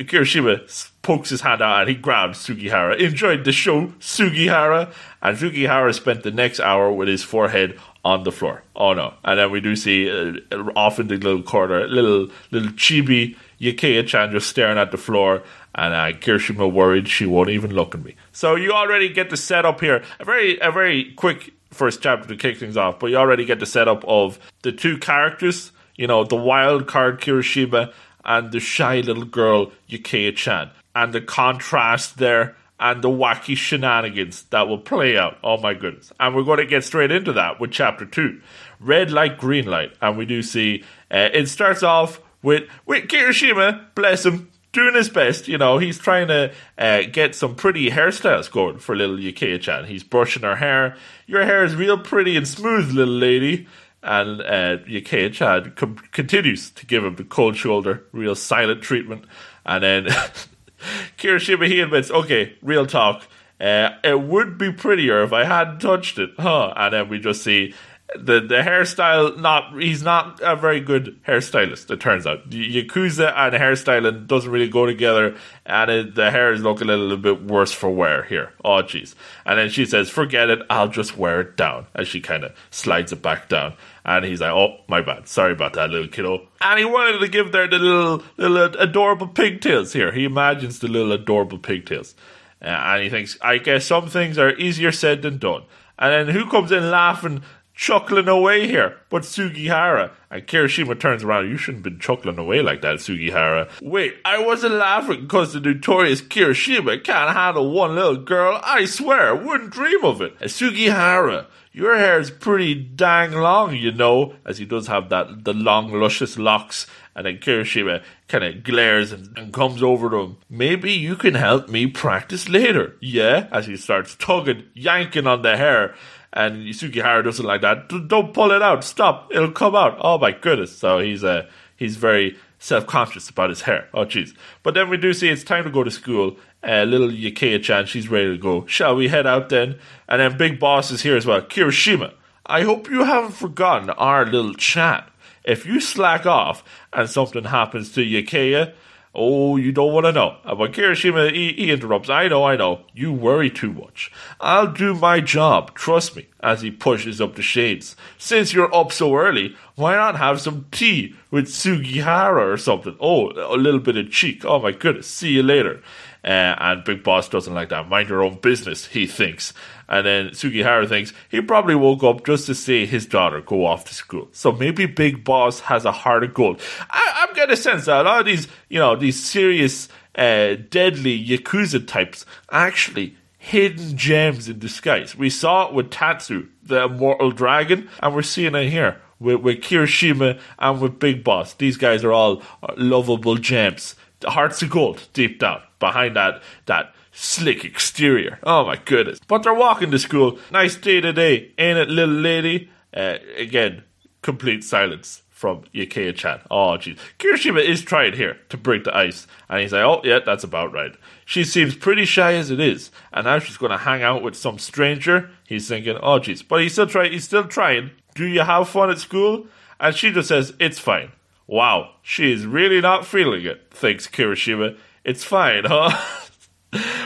Kirishima 0.00 0.90
pokes 1.02 1.30
his 1.30 1.42
hand 1.42 1.62
out 1.62 1.82
and 1.82 1.90
he 1.90 1.94
grabs 1.94 2.40
Sugihara. 2.40 2.96
Enjoyed 2.96 3.44
the 3.44 3.52
show, 3.52 3.92
Sugihara. 4.00 4.92
And 5.22 5.38
Sugihara 5.38 5.92
spent 5.92 6.24
the 6.24 6.32
next 6.32 6.58
hour 6.58 6.90
with 6.90 7.06
his 7.06 7.22
forehead 7.22 7.78
on 8.04 8.24
the 8.24 8.32
floor. 8.32 8.64
Oh 8.74 8.94
no. 8.94 9.14
And 9.22 9.38
then 9.38 9.52
we 9.52 9.60
do 9.60 9.76
see 9.76 10.10
uh, 10.10 10.56
off 10.74 10.98
in 10.98 11.06
the 11.06 11.18
little 11.18 11.42
corner, 11.42 11.86
little, 11.86 12.30
little 12.50 12.72
chibi 12.72 13.36
Yakea 13.60 14.06
chan 14.06 14.30
just 14.30 14.48
staring 14.48 14.78
at 14.78 14.90
the 14.90 14.96
floor 14.96 15.42
and 15.74 15.94
uh, 15.94 16.18
Kirishima 16.18 16.70
worried 16.72 17.08
she 17.08 17.26
won't 17.26 17.50
even 17.50 17.72
look 17.72 17.94
at 17.94 18.04
me. 18.04 18.16
So 18.32 18.54
you 18.54 18.72
already 18.72 19.08
get 19.08 19.30
the 19.30 19.36
setup 19.36 19.80
here. 19.80 20.02
A 20.20 20.24
very 20.24 20.58
a 20.60 20.70
very 20.72 21.12
quick 21.14 21.52
first 21.70 22.02
chapter 22.02 22.28
to 22.28 22.36
kick 22.36 22.58
things 22.58 22.76
off, 22.76 22.98
but 22.98 23.08
you 23.10 23.16
already 23.16 23.44
get 23.44 23.60
the 23.60 23.66
setup 23.66 24.04
of 24.06 24.38
the 24.62 24.72
two 24.72 24.98
characters. 24.98 25.72
You 25.96 26.06
know, 26.06 26.24
the 26.24 26.36
wild 26.36 26.86
card 26.86 27.20
Kirishima 27.20 27.92
and 28.24 28.52
the 28.52 28.60
shy 28.60 29.00
little 29.00 29.24
girl 29.24 29.72
Yakea 29.88 30.36
Chan, 30.36 30.70
and 30.94 31.12
the 31.12 31.20
contrast 31.20 32.18
there. 32.18 32.56
And 32.80 33.02
the 33.02 33.08
wacky 33.08 33.56
shenanigans 33.56 34.44
that 34.50 34.68
will 34.68 34.78
play 34.78 35.18
out. 35.18 35.38
Oh 35.42 35.56
my 35.56 35.74
goodness. 35.74 36.12
And 36.20 36.32
we're 36.32 36.44
going 36.44 36.58
to 36.58 36.64
get 36.64 36.84
straight 36.84 37.10
into 37.10 37.32
that 37.32 37.58
with 37.58 37.72
chapter 37.72 38.06
two 38.06 38.40
Red 38.78 39.10
Light, 39.10 39.36
Green 39.36 39.66
Light. 39.66 39.96
And 40.00 40.16
we 40.16 40.26
do 40.26 40.44
see 40.44 40.84
uh, 41.10 41.28
it 41.32 41.48
starts 41.48 41.82
off 41.82 42.20
with, 42.40 42.68
with 42.86 43.08
Kirishima, 43.08 43.86
bless 43.96 44.24
him, 44.24 44.52
doing 44.72 44.94
his 44.94 45.08
best. 45.08 45.48
You 45.48 45.58
know, 45.58 45.78
he's 45.78 45.98
trying 45.98 46.28
to 46.28 46.52
uh, 46.76 47.02
get 47.10 47.34
some 47.34 47.54
pretty 47.54 47.90
hairstyles 47.90 48.50
going 48.50 48.78
for 48.78 48.96
little 48.96 49.16
Yakea 49.16 49.60
chan. 49.60 49.86
He's 49.86 50.04
brushing 50.04 50.42
her 50.42 50.56
hair. 50.56 50.96
Your 51.26 51.44
hair 51.44 51.64
is 51.64 51.74
real 51.74 51.98
pretty 51.98 52.36
and 52.36 52.46
smooth, 52.46 52.90
little 52.90 53.14
lady. 53.14 53.66
And 54.02 54.40
uh, 54.40 54.78
Yakea 54.86 55.32
chan 55.32 55.72
com- 55.76 55.96
continues 56.12 56.70
to 56.70 56.86
give 56.86 57.04
him 57.04 57.16
the 57.16 57.24
cold 57.24 57.56
shoulder, 57.56 58.04
real 58.12 58.34
silent 58.34 58.82
treatment. 58.82 59.24
And 59.66 59.82
then 59.82 60.04
Kirishima, 61.18 61.66
he 61.66 61.80
admits, 61.80 62.10
okay, 62.10 62.56
real 62.62 62.86
talk. 62.86 63.24
Uh, 63.60 63.90
it 64.04 64.20
would 64.20 64.56
be 64.56 64.70
prettier 64.70 65.22
if 65.24 65.32
I 65.32 65.44
hadn't 65.44 65.80
touched 65.80 66.18
it, 66.18 66.30
huh? 66.38 66.72
And 66.76 66.94
then 66.94 67.08
we 67.08 67.18
just 67.18 67.42
see 67.42 67.74
the 68.14 68.40
the 68.40 68.62
hairstyle. 68.62 69.38
Not 69.38 69.80
he's 69.80 70.02
not 70.02 70.40
a 70.42 70.56
very 70.56 70.80
good 70.80 71.18
hairstylist. 71.26 71.90
It 71.90 72.00
turns 72.00 72.26
out 72.26 72.48
yakuza 72.50 73.32
and 73.36 73.54
hairstyling 73.54 74.26
doesn't 74.26 74.50
really 74.50 74.68
go 74.68 74.86
together, 74.86 75.36
and 75.66 75.90
it, 75.90 76.14
the 76.14 76.30
hair 76.30 76.52
is 76.52 76.62
looking 76.62 76.88
a 76.88 76.96
little 76.96 77.16
bit 77.16 77.44
worse 77.44 77.72
for 77.72 77.90
wear 77.90 78.22
here. 78.24 78.52
Oh 78.64 78.82
jeez! 78.82 79.14
And 79.44 79.58
then 79.58 79.68
she 79.68 79.84
says, 79.84 80.08
"Forget 80.08 80.50
it. 80.50 80.60
I'll 80.70 80.88
just 80.88 81.18
wear 81.18 81.40
it 81.42 81.56
down." 81.56 81.86
As 81.94 82.08
she 82.08 82.20
kind 82.20 82.44
of 82.44 82.52
slides 82.70 83.12
it 83.12 83.22
back 83.22 83.48
down. 83.48 83.74
And 84.04 84.24
he's 84.24 84.40
like, 84.40 84.52
"Oh, 84.52 84.78
my 84.88 85.02
bad. 85.02 85.28
Sorry 85.28 85.52
about 85.52 85.74
that, 85.74 85.90
little 85.90 86.08
kiddo." 86.08 86.48
And 86.62 86.78
he 86.78 86.86
wanted 86.86 87.18
to 87.18 87.28
give 87.28 87.52
there 87.52 87.68
the 87.68 87.78
little, 87.78 88.22
little 88.38 88.80
adorable 88.80 89.28
pigtails 89.28 89.92
here. 89.92 90.12
He 90.12 90.24
imagines 90.24 90.78
the 90.78 90.88
little 90.88 91.12
adorable 91.12 91.58
pigtails. 91.58 92.14
Uh, 92.60 92.66
and 92.68 93.02
he 93.02 93.10
thinks, 93.10 93.38
I 93.40 93.58
guess 93.58 93.84
some 93.84 94.08
things 94.08 94.38
are 94.38 94.52
easier 94.56 94.92
said 94.92 95.22
than 95.22 95.38
done. 95.38 95.62
And 95.98 96.28
then 96.28 96.34
who 96.34 96.48
comes 96.48 96.70
in 96.70 96.90
laughing, 96.90 97.42
chuckling 97.78 98.26
away 98.28 98.66
here? 98.66 98.98
But 99.08 99.24
Sugihara. 99.24 100.10
And 100.30 100.46
Kirishima 100.46 100.98
turns 101.00 101.22
around. 101.22 101.48
You 101.48 101.56
shouldn't 101.56 101.86
have 101.86 101.92
been 101.92 102.00
chuckling 102.00 102.38
away 102.38 102.60
like 102.60 102.82
that, 102.82 103.00
Sugihara. 103.00 103.68
Wait, 103.80 104.16
I 104.24 104.44
wasn't 104.44 104.74
laughing 104.74 105.22
because 105.22 105.52
the 105.52 105.60
notorious 105.60 106.20
Kirishima 106.20 107.02
can't 107.02 107.34
handle 107.34 107.70
one 107.70 107.94
little 107.94 108.16
girl. 108.16 108.60
I 108.64 108.84
swear, 108.84 109.34
wouldn't 109.34 109.70
dream 109.70 110.04
of 110.04 110.20
it. 110.20 110.34
And 110.40 110.50
Sugihara, 110.50 111.46
your 111.72 111.96
hair 111.96 112.18
is 112.18 112.32
pretty 112.32 112.74
dang 112.74 113.32
long, 113.32 113.76
you 113.76 113.92
know, 113.92 114.34
as 114.44 114.58
he 114.58 114.64
does 114.64 114.88
have 114.88 115.08
that 115.10 115.44
the 115.44 115.54
long, 115.54 115.92
luscious 115.92 116.36
locks. 116.36 116.86
And 117.14 117.26
then 117.26 117.38
Kirishima 117.38 118.02
kind 118.26 118.44
of 118.44 118.64
glares 118.64 119.12
and, 119.12 119.36
and, 119.38 119.52
comes 119.52 119.82
over 119.82 120.10
to 120.10 120.16
him. 120.16 120.36
Maybe 120.50 120.92
you 120.92 121.16
can 121.16 121.34
help 121.34 121.68
me 121.68 121.86
practice 121.86 122.48
later. 122.48 122.96
Yeah, 123.00 123.48
as 123.50 123.66
he 123.66 123.76
starts 123.76 124.14
tugging, 124.16 124.64
yanking 124.74 125.26
on 125.26 125.42
the 125.42 125.56
hair. 125.56 125.94
And 126.32 126.74
Sugihara 126.74 127.22
doesn't 127.22 127.44
like 127.44 127.62
that. 127.62 127.88
Don't 128.08 128.34
pull 128.34 128.50
it 128.50 128.62
out. 128.62 128.84
Stop. 128.84 129.30
It'll 129.32 129.50
come 129.50 129.74
out. 129.74 129.96
Oh 130.00 130.18
my 130.18 130.32
goodness. 130.32 130.76
So 130.76 130.98
he's 130.98 131.24
uh, 131.24 131.46
he's 131.76 131.96
very 131.96 132.36
self 132.58 132.86
conscious 132.86 133.28
about 133.30 133.50
his 133.50 133.62
hair. 133.62 133.88
Oh 133.94 134.04
jeez. 134.04 134.34
But 134.62 134.74
then 134.74 134.90
we 134.90 134.96
do 134.96 135.12
see 135.12 135.28
it's 135.28 135.44
time 135.44 135.64
to 135.64 135.70
go 135.70 135.84
to 135.84 135.90
school. 135.90 136.36
Uh, 136.62 136.82
little 136.82 137.08
Yakeya 137.08 137.62
chan, 137.62 137.86
she's 137.86 138.08
ready 138.08 138.30
to 138.30 138.38
go. 138.38 138.66
Shall 138.66 138.96
we 138.96 139.08
head 139.08 139.26
out 139.26 139.48
then? 139.48 139.78
And 140.08 140.20
then 140.20 140.36
Big 140.36 140.58
Boss 140.58 140.90
is 140.90 141.02
here 141.02 141.16
as 141.16 141.24
well. 141.24 141.40
Kirishima, 141.40 142.14
I 142.46 142.62
hope 142.62 142.90
you 142.90 143.04
haven't 143.04 143.32
forgotten 143.32 143.90
our 143.90 144.26
little 144.26 144.54
chat. 144.54 145.08
If 145.44 145.64
you 145.64 145.80
slack 145.80 146.26
off 146.26 146.64
and 146.92 147.08
something 147.08 147.44
happens 147.44 147.92
to 147.92 148.04
Yakeya, 148.04 148.74
oh, 149.18 149.56
you 149.56 149.72
don't 149.72 149.92
want 149.92 150.06
to 150.06 150.12
know. 150.12 150.36
But 150.44 150.72
Kirishima, 150.72 151.32
he, 151.32 151.52
he 151.52 151.70
interrupts. 151.70 152.08
I 152.08 152.28
know, 152.28 152.44
I 152.44 152.56
know. 152.56 152.80
You 152.94 153.12
worry 153.12 153.50
too 153.50 153.72
much. 153.72 154.10
I'll 154.40 154.68
do 154.68 154.94
my 154.94 155.20
job, 155.20 155.74
trust 155.74 156.16
me, 156.16 156.28
as 156.40 156.62
he 156.62 156.70
pushes 156.70 157.20
up 157.20 157.34
the 157.34 157.42
shades. 157.42 157.96
Since 158.16 158.52
you're 158.52 158.74
up 158.74 158.92
so 158.92 159.14
early, 159.14 159.56
why 159.74 159.96
not 159.96 160.16
have 160.16 160.40
some 160.40 160.66
tea 160.70 161.14
with 161.30 161.48
Sugihara 161.48 162.50
or 162.50 162.56
something? 162.56 162.96
Oh, 163.00 163.30
a 163.32 163.56
little 163.56 163.80
bit 163.80 163.96
of 163.96 164.10
cheek. 164.10 164.44
Oh 164.44 164.60
my 164.60 164.72
goodness. 164.72 165.08
See 165.08 165.30
you 165.30 165.42
later. 165.42 165.82
Uh, 166.24 166.54
and 166.58 166.84
Big 166.84 167.02
Boss 167.02 167.28
doesn't 167.28 167.54
like 167.54 167.68
that. 167.68 167.88
Mind 167.88 168.08
your 168.08 168.22
own 168.22 168.38
business, 168.40 168.86
he 168.86 169.06
thinks. 169.06 169.52
And 169.88 170.06
then 170.06 170.34
Sugihara 170.34 170.86
thinks 170.86 171.12
he 171.30 171.40
probably 171.40 171.74
woke 171.74 172.02
up 172.02 172.26
just 172.26 172.46
to 172.46 172.54
see 172.54 172.86
his 172.86 173.06
daughter 173.06 173.40
go 173.40 173.64
off 173.64 173.84
to 173.86 173.94
school. 173.94 174.28
So 174.32 174.52
maybe 174.52 174.86
Big 174.86 175.24
Boss 175.24 175.60
has 175.60 175.84
a 175.84 175.92
heart 175.92 176.24
of 176.24 176.34
gold. 176.34 176.60
I, 176.90 177.26
am 177.28 177.34
getting 177.34 177.54
a 177.54 177.56
sense 177.56 177.86
that 177.86 178.00
a 178.00 178.02
lot 178.02 178.20
of 178.20 178.26
these, 178.26 178.48
you 178.68 178.78
know, 178.78 178.96
these 178.96 179.22
serious, 179.22 179.88
uh, 180.14 180.56
deadly 180.68 181.24
Yakuza 181.24 181.86
types 181.86 182.26
actually 182.50 183.16
hidden 183.38 183.96
gems 183.96 184.48
in 184.48 184.58
disguise. 184.58 185.16
We 185.16 185.30
saw 185.30 185.68
it 185.68 185.74
with 185.74 185.90
Tatsu, 185.90 186.48
the 186.62 186.84
immortal 186.84 187.30
dragon, 187.30 187.88
and 188.02 188.14
we're 188.14 188.22
seeing 188.22 188.54
it 188.54 188.68
here 188.68 189.00
with, 189.20 189.40
with 189.40 189.58
Kirishima 189.58 190.38
and 190.58 190.80
with 190.80 190.98
Big 190.98 191.24
Boss. 191.24 191.54
These 191.54 191.76
guys 191.76 192.04
are 192.04 192.12
all 192.12 192.42
lovable 192.76 193.36
gems. 193.36 193.94
Hearts 194.24 194.62
of 194.62 194.70
gold 194.70 195.08
deep 195.12 195.38
down 195.38 195.62
behind 195.78 196.16
that 196.16 196.42
that 196.66 196.94
slick 197.12 197.64
exterior. 197.64 198.38
Oh 198.42 198.64
my 198.64 198.76
goodness. 198.76 199.20
But 199.26 199.42
they're 199.42 199.54
walking 199.54 199.90
to 199.90 199.98
school. 199.98 200.38
Nice 200.50 200.76
day 200.76 201.00
today, 201.00 201.52
ain't 201.58 201.78
it, 201.78 201.88
little 201.88 202.14
lady? 202.14 202.70
Uh, 202.94 203.18
again, 203.36 203.84
complete 204.22 204.64
silence 204.64 205.22
from 205.38 205.62
Yakeya 205.72 206.16
chan. 206.16 206.40
Oh, 206.50 206.76
jeez. 206.76 206.98
Kirishima 207.20 207.64
is 207.64 207.82
trying 207.82 208.14
here 208.14 208.38
to 208.48 208.56
break 208.56 208.82
the 208.82 208.96
ice. 208.96 209.28
And 209.48 209.60
he's 209.60 209.72
like, 209.72 209.84
oh, 209.84 210.00
yeah, 210.02 210.18
that's 210.18 210.42
about 210.42 210.72
right. 210.72 210.92
She 211.24 211.44
seems 211.44 211.76
pretty 211.76 212.04
shy 212.06 212.34
as 212.34 212.50
it 212.50 212.58
is. 212.58 212.90
And 213.12 213.24
now 213.24 213.38
she's 213.38 213.56
going 213.56 213.70
to 213.70 213.78
hang 213.78 214.02
out 214.02 214.22
with 214.22 214.34
some 214.34 214.58
stranger. 214.58 215.30
He's 215.46 215.68
thinking, 215.68 215.96
oh, 216.02 216.18
jeez. 216.18 216.46
But 216.46 216.62
he's 216.62 216.72
still 216.72 216.88
trying. 216.88 217.12
He's 217.12 217.24
still 217.24 217.46
trying. 217.46 217.92
Do 218.16 218.26
you 218.26 218.40
have 218.40 218.68
fun 218.68 218.90
at 218.90 218.98
school? 218.98 219.46
And 219.78 219.94
she 219.94 220.10
just 220.10 220.26
says, 220.26 220.54
it's 220.58 220.80
fine. 220.80 221.12
Wow, 221.48 221.92
she 222.02 222.30
is 222.30 222.44
really 222.44 222.82
not 222.82 223.06
feeling 223.06 223.46
it, 223.46 223.68
thinks 223.70 224.06
Kirishima. 224.06 224.76
It's 225.02 225.24
fine, 225.24 225.64
huh? 225.64 225.98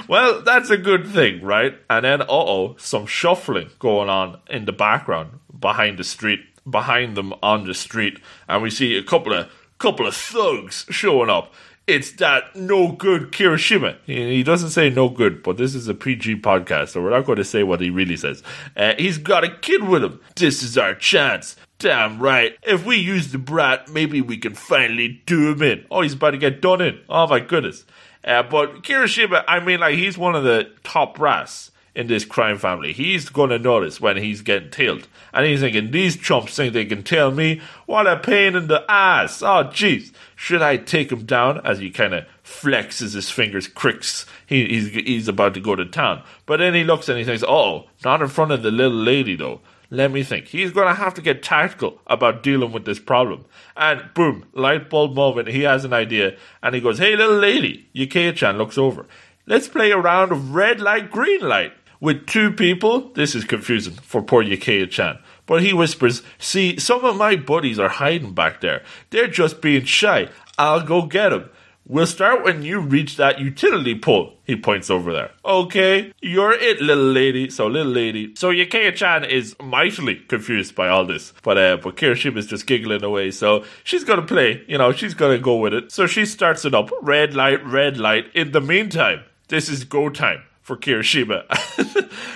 well, 0.09 0.43
that's 0.43 0.69
a 0.69 0.77
good 0.77 1.07
thing, 1.07 1.41
right? 1.43 1.79
And 1.89 2.05
then, 2.05 2.23
uh 2.23 2.27
oh, 2.29 2.75
some 2.77 3.07
shuffling 3.07 3.71
going 3.79 4.09
on 4.09 4.41
in 4.51 4.65
the 4.65 4.73
background 4.73 5.39
behind 5.59 5.97
the 5.97 6.03
street, 6.03 6.41
behind 6.69 7.17
them 7.17 7.33
on 7.41 7.67
the 7.69 7.75
street, 7.75 8.19
and 8.49 8.65
we 8.65 8.71
see 8.71 8.99
a 8.99 9.05
couple 9.05 9.33
of 9.33 9.49
couple 9.79 10.09
of 10.09 10.15
thugs 10.17 10.87
showing 10.91 11.31
up. 11.31 11.53
It's 11.87 12.13
that 12.13 12.55
no 12.57 12.93
good 12.93 13.33
Kirishima. 13.33 13.97
He 14.07 14.43
doesn't 14.43 14.71
say 14.71 14.91
no 14.91 15.09
good, 15.09 15.43
but 15.43 15.57
this 15.57 15.75
is 15.75 15.87
a 15.89 15.95
PG 15.95 16.41
podcast, 16.41 16.91
so 16.91 17.03
we're 17.03 17.11
not 17.11 17.27
going 17.27 17.39
to 17.39 17.45
say 17.45 17.63
what 17.63 17.81
he 17.81 17.91
really 17.91 18.17
says. 18.17 18.43
Uh, 18.77 18.95
he's 18.99 19.19
got 19.19 19.43
a 19.45 19.57
kid 19.57 19.85
with 19.85 20.03
him. 20.05 20.21
This 20.37 20.63
is 20.63 20.79
our 20.79 20.95
chance. 20.95 21.57
Damn 21.83 22.21
right. 22.21 22.57
If 22.63 22.87
we 22.87 22.97
use 22.99 23.33
the 23.33 23.39
brat, 23.39 23.89
maybe 23.89 24.21
we 24.21 24.37
can 24.37 24.55
finally 24.55 25.21
do 25.27 25.51
him 25.51 25.63
in. 25.63 25.85
Oh, 25.91 26.03
he's 26.03 26.13
about 26.13 26.31
to 26.31 26.39
get 26.39 26.63
done 26.63 26.81
in. 26.81 27.01
Oh 27.09 27.27
my 27.27 27.41
goodness. 27.41 27.85
Uh, 28.23 28.45
but 28.45 28.85
Kirishima, 28.85 29.43
I 29.49 29.59
mean, 29.59 29.81
like, 29.81 29.97
he's 29.97 30.17
one 30.17 30.37
of 30.37 30.45
the 30.45 30.71
top 30.85 31.17
brass 31.17 31.73
in 31.97 32.07
this 32.07 32.25
crime 32.25 32.57
family. 32.57 32.93
He's 32.93 33.29
to 33.29 33.59
notice 33.59 34.01
when 34.01 34.17
he's 34.17 34.43
getting 34.43 34.71
tailed. 34.71 35.09
And 35.35 35.45
he's 35.45 35.59
thinking, 35.59 35.91
these 35.91 36.17
chumps 36.17 36.55
think 36.55 36.73
they 36.73 36.85
can 36.85 37.03
tail 37.03 37.33
me? 37.33 37.61
What 37.87 38.07
a 38.07 38.17
pain 38.17 38.55
in 38.55 38.69
the 38.69 38.89
ass. 38.89 39.43
Oh, 39.43 39.65
jeez. 39.65 40.13
Should 40.37 40.63
I 40.63 40.77
take 40.77 41.11
him 41.11 41.25
down? 41.25 41.67
As 41.67 41.81
he 41.81 41.91
kind 41.91 42.15
of 42.15 42.27
flexes 42.45 43.15
his 43.15 43.29
fingers, 43.29 43.67
cricks. 43.67 44.25
He, 44.47 44.69
he's, 44.69 44.91
he's 44.91 45.27
about 45.27 45.55
to 45.55 45.61
go 45.61 45.75
to 45.75 45.85
town. 45.85 46.23
But 46.47 46.59
then 46.59 46.75
he 46.75 46.85
looks 46.85 47.09
and 47.09 47.19
he 47.19 47.25
thinks, 47.25 47.43
oh, 47.43 47.89
not 48.05 48.23
in 48.23 48.29
front 48.29 48.53
of 48.53 48.63
the 48.63 48.71
little 48.71 48.97
lady, 48.97 49.35
though. 49.35 49.61
Let 49.93 50.11
me 50.11 50.23
think. 50.23 50.47
He's 50.47 50.73
going 50.73 50.89
to 50.89 50.95
have 50.95 51.13
to 51.15 51.21
get 51.21 51.43
tactical 51.43 52.01
about 52.07 52.43
dealing 52.43 52.73
with 52.73 52.87
this 52.87 52.99
problem. 52.99 53.45
And 53.77 54.03
boom, 54.15 54.47
light 54.55 54.89
bulb 54.89 55.15
moment. 55.15 55.49
He 55.49 55.65
has 55.65 55.85
an 55.85 55.93
idea. 55.93 56.39
And 56.63 56.75
he 56.75 56.81
goes, 56.81 56.97
Hey, 56.97 57.15
little 57.15 57.37
lady. 57.37 57.91
Yakeya 57.95 58.35
chan 58.35 58.57
looks 58.57 58.79
over. 58.79 59.05
Let's 59.47 59.69
play 59.69 59.91
a 59.91 59.99
round 59.99 60.33
of 60.33 60.55
red 60.55 60.81
light, 60.81 61.11
green 61.11 61.47
light. 61.47 61.75
With 62.01 62.27
two 62.27 62.53
people, 62.53 63.11
this 63.11 63.35
is 63.35 63.45
confusing 63.45 63.93
for 63.93 64.23
poor 64.23 64.43
Yakeya 64.43 64.91
chan. 64.91 65.19
But 65.45 65.63
he 65.63 65.75
whispers, 65.75 66.23
See, 66.39 66.79
some 66.81 67.05
of 67.05 67.19
my 67.19 67.37
buddies 67.37 67.79
are 67.79 67.91
hiding 67.91 68.33
back 68.33 68.63
there. 68.63 68.83
They're 69.11 69.29
just 69.29 69.61
being 69.61 69.85
shy. 69.85 70.31
I'll 70.57 70.81
go 70.81 71.03
get 71.03 71.29
them. 71.29 71.51
We'll 71.85 72.07
start 72.07 72.45
when 72.45 72.63
you 72.63 72.79
reach 72.79 73.17
that 73.17 73.41
utility 73.41 73.99
pole. 73.99 74.35
He 74.45 74.55
points 74.55 74.89
over 74.89 75.13
there. 75.13 75.33
Okay, 75.45 76.13
you're 76.23 76.53
it, 76.53 76.81
little 76.81 77.03
lady. 77.03 77.51
So, 77.51 77.67
little 77.67 77.91
lady. 77.91 78.35
So, 78.37 78.51
Yakeya 78.51 78.95
chan 78.95 79.25
is 79.25 79.57
mightily 79.61 80.15
confused 80.15 80.77
by 80.77 80.89
all 80.89 81.05
this. 81.05 81.33
But, 81.43 81.59
uh, 81.59 81.79
but 81.83 81.97
Kirishima 81.97 82.37
is 82.39 82.47
just 82.47 82.69
giggling 82.69 83.03
away. 83.03 83.33
So, 83.33 83.65
she's 83.83 84.05
gonna 84.05 84.23
play. 84.23 84.63
You 84.69 84.79
know, 84.79 84.93
she's 84.93 85.15
gonna 85.15 85.39
go 85.39 85.57
with 85.57 85.75
it. 85.75 85.91
So, 85.91 86.07
she 86.07 86.25
starts 86.25 86.65
it 86.65 86.73
up. 86.73 86.91
Red 87.03 87.35
light, 87.35 87.65
red 87.67 87.99
light. 87.99 88.27
In 88.33 88.53
the 88.53 88.61
meantime, 88.61 89.25
this 89.49 89.69
is 89.69 89.83
go 89.83 90.09
time 90.09 90.43
for 90.61 90.77
Kirishima 90.77 91.45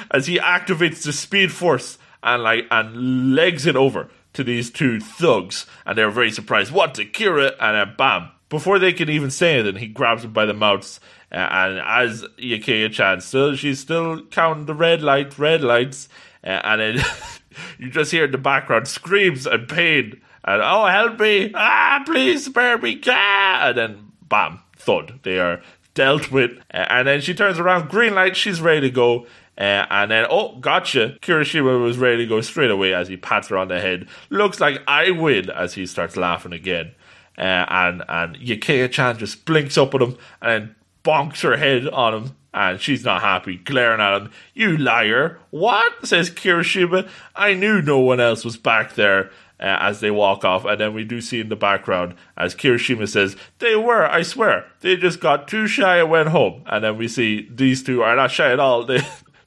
as 0.11 0.27
he 0.27 0.39
activates 0.41 1.05
the 1.05 1.13
speed 1.13 1.53
force 1.53 1.99
and, 2.21 2.43
like, 2.43 2.67
and 2.73 3.37
legs 3.37 3.65
it 3.65 3.77
over 3.77 4.09
to 4.33 4.43
these 4.43 4.73
two 4.73 4.99
thugs. 4.99 5.67
And 5.87 5.97
they're 5.97 6.11
very 6.11 6.33
surprised. 6.33 6.73
What, 6.73 6.95
to 6.97 7.05
Kira? 7.05 7.53
And 7.61 7.77
then, 7.77 7.95
bam 7.97 8.31
before 8.49 8.79
they 8.79 8.93
can 8.93 9.11
even 9.11 9.31
say 9.31 9.59
anything, 9.59 9.81
he 9.81 9.89
grabs 9.89 10.23
them 10.23 10.33
by 10.33 10.47
the 10.47 10.55
mouths. 10.55 11.01
Uh, 11.33 11.37
and 11.37 11.79
as 11.81 12.23
Yakeya 12.39 12.93
Chan 12.93 13.21
still, 13.21 13.57
she's 13.57 13.81
still 13.81 14.23
counting 14.27 14.67
the 14.67 14.75
red 14.75 15.03
lights, 15.03 15.39
red 15.39 15.63
lights. 15.63 16.09
And 16.43 16.81
then 16.81 17.05
you 17.79 17.91
just 17.91 18.13
hear 18.13 18.27
in 18.27 18.31
the 18.31 18.39
background 18.39 18.87
screams 18.89 19.47
and 19.47 19.69
pain. 19.69 20.21
And 20.45 20.63
oh, 20.63 20.87
help 20.87 21.19
me! 21.19 21.51
Ah, 21.55 22.03
please 22.07 22.45
spare 22.45 22.79
me! 22.79 23.01
Ah! 23.07 23.69
And 23.69 23.79
then 23.79 24.13
bam, 24.23 24.61
thud. 24.77 25.19
They 25.25 25.41
are 25.41 25.61
dealt 25.95 26.31
with. 26.31 26.53
And 26.71 27.09
then 27.09 27.21
she 27.21 27.35
turns 27.35 27.59
around, 27.59 27.89
green 27.89 28.15
light, 28.15 28.37
she's 28.37 28.61
ready 28.61 28.83
to 28.83 28.91
go. 28.91 29.27
Uh, 29.59 29.87
and 29.91 30.11
then, 30.11 30.27
oh, 30.31 30.57
gotcha. 30.59 31.17
Kirishima 31.23 31.83
was 31.83 31.99
ready 31.99 32.19
to 32.19 32.27
go 32.27 32.43
straight 32.43 32.71
away 32.71 32.93
as 32.95 33.09
he 33.09 33.17
pats 33.17 33.49
her 33.49 33.57
on 33.57 33.69
the 33.69 33.81
head. 33.81 34.07
Looks 34.29 34.61
like 34.61 34.83
I 34.87 35.11
win 35.11 35.51
as 35.51 35.75
he 35.75 35.87
starts 35.87 36.17
laughing 36.17 36.53
again. 36.53 36.93
Uh, 37.39 37.67
and 37.69 38.03
and 38.09 38.37
Yakeya 38.37 38.91
Chan 38.91 39.19
just 39.19 39.45
blinks 39.45 39.77
up 39.77 39.95
at 39.95 40.03
him 40.03 40.17
and 40.41 40.75
bonks 41.05 41.43
her 41.43 41.57
head 41.57 41.89
on 41.89 42.15
him. 42.15 42.37
And 42.53 42.81
she's 42.81 43.05
not 43.05 43.21
happy, 43.21 43.59
glaring 43.59 44.01
at 44.01 44.23
him. 44.23 44.31
You 44.55 44.79
liar. 44.79 45.39
What? 45.51 46.07
says 46.07 46.31
Kirishima. 46.31 47.09
I 47.35 47.53
knew 47.53 47.83
no 47.83 47.99
one 47.99 48.19
else 48.19 48.45
was 48.45 48.57
back 48.57 48.95
there. 48.95 49.31
Uh, 49.59 49.79
as 49.81 50.01
they 50.01 50.11
walk 50.11 50.45
off, 50.45 50.67
and 50.67 50.79
then 50.79 50.93
we 50.93 51.03
do 51.03 51.19
see 51.19 51.41
in 51.41 51.49
the 51.49 51.57
background 51.57 52.15
as 52.37 52.55
Kirishima 52.55 53.09
says, 53.09 53.37
"They 53.59 53.75
were, 53.75 54.05
I 54.05 54.21
swear, 54.21 54.67
they 54.81 54.99
just 54.99 55.19
got 55.19 55.49
too 55.49 55.67
shy 55.67 55.97
and 55.97 56.11
went 56.11 56.29
home." 56.29 56.63
And 56.67 56.85
then 56.85 56.99
we 56.99 57.09
see 57.09 57.49
these 57.51 57.83
two 57.83 58.03
are 58.03 58.15
not 58.15 58.31
shy 58.31 58.53
at 58.53 58.61
all. 58.61 58.85
They 58.87 59.01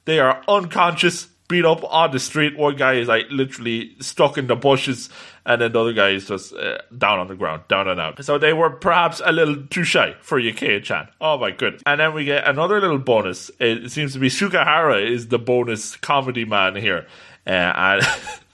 they 0.05 0.19
are 0.19 0.41
unconscious, 0.47 1.27
beat 1.47 1.63
up 1.63 1.83
on 1.83 2.09
the 2.09 2.17
street. 2.17 2.57
One 2.57 2.75
guy 2.75 2.93
is 2.93 3.07
like 3.07 3.27
literally 3.29 3.95
stuck 3.99 4.39
in 4.39 4.47
the 4.47 4.55
bushes, 4.55 5.11
and 5.49 5.59
then 5.59 5.71
the 5.71 5.81
other 5.81 5.93
guy 5.93 6.09
is 6.09 6.27
just 6.27 6.53
uh, 6.53 6.77
down 6.95 7.17
on 7.17 7.27
the 7.27 7.35
ground, 7.35 7.63
down 7.67 7.87
and 7.87 7.99
out. 7.99 8.23
So 8.23 8.37
they 8.37 8.53
were 8.53 8.69
perhaps 8.69 9.19
a 9.25 9.31
little 9.31 9.65
too 9.65 9.83
shy 9.83 10.15
for 10.21 10.39
Yukiya 10.39 10.83
chan. 10.83 11.09
Oh 11.19 11.39
my 11.39 11.49
goodness. 11.49 11.81
And 11.87 11.99
then 11.99 12.13
we 12.13 12.23
get 12.23 12.47
another 12.47 12.79
little 12.79 12.99
bonus. 12.99 13.49
It 13.59 13.89
seems 13.91 14.13
to 14.13 14.19
be 14.19 14.29
Sugihara 14.29 15.01
is 15.01 15.29
the 15.29 15.39
bonus 15.39 15.95
comedy 15.95 16.45
man 16.45 16.75
here. 16.75 17.07
Uh, 17.47 17.49
and 17.49 18.07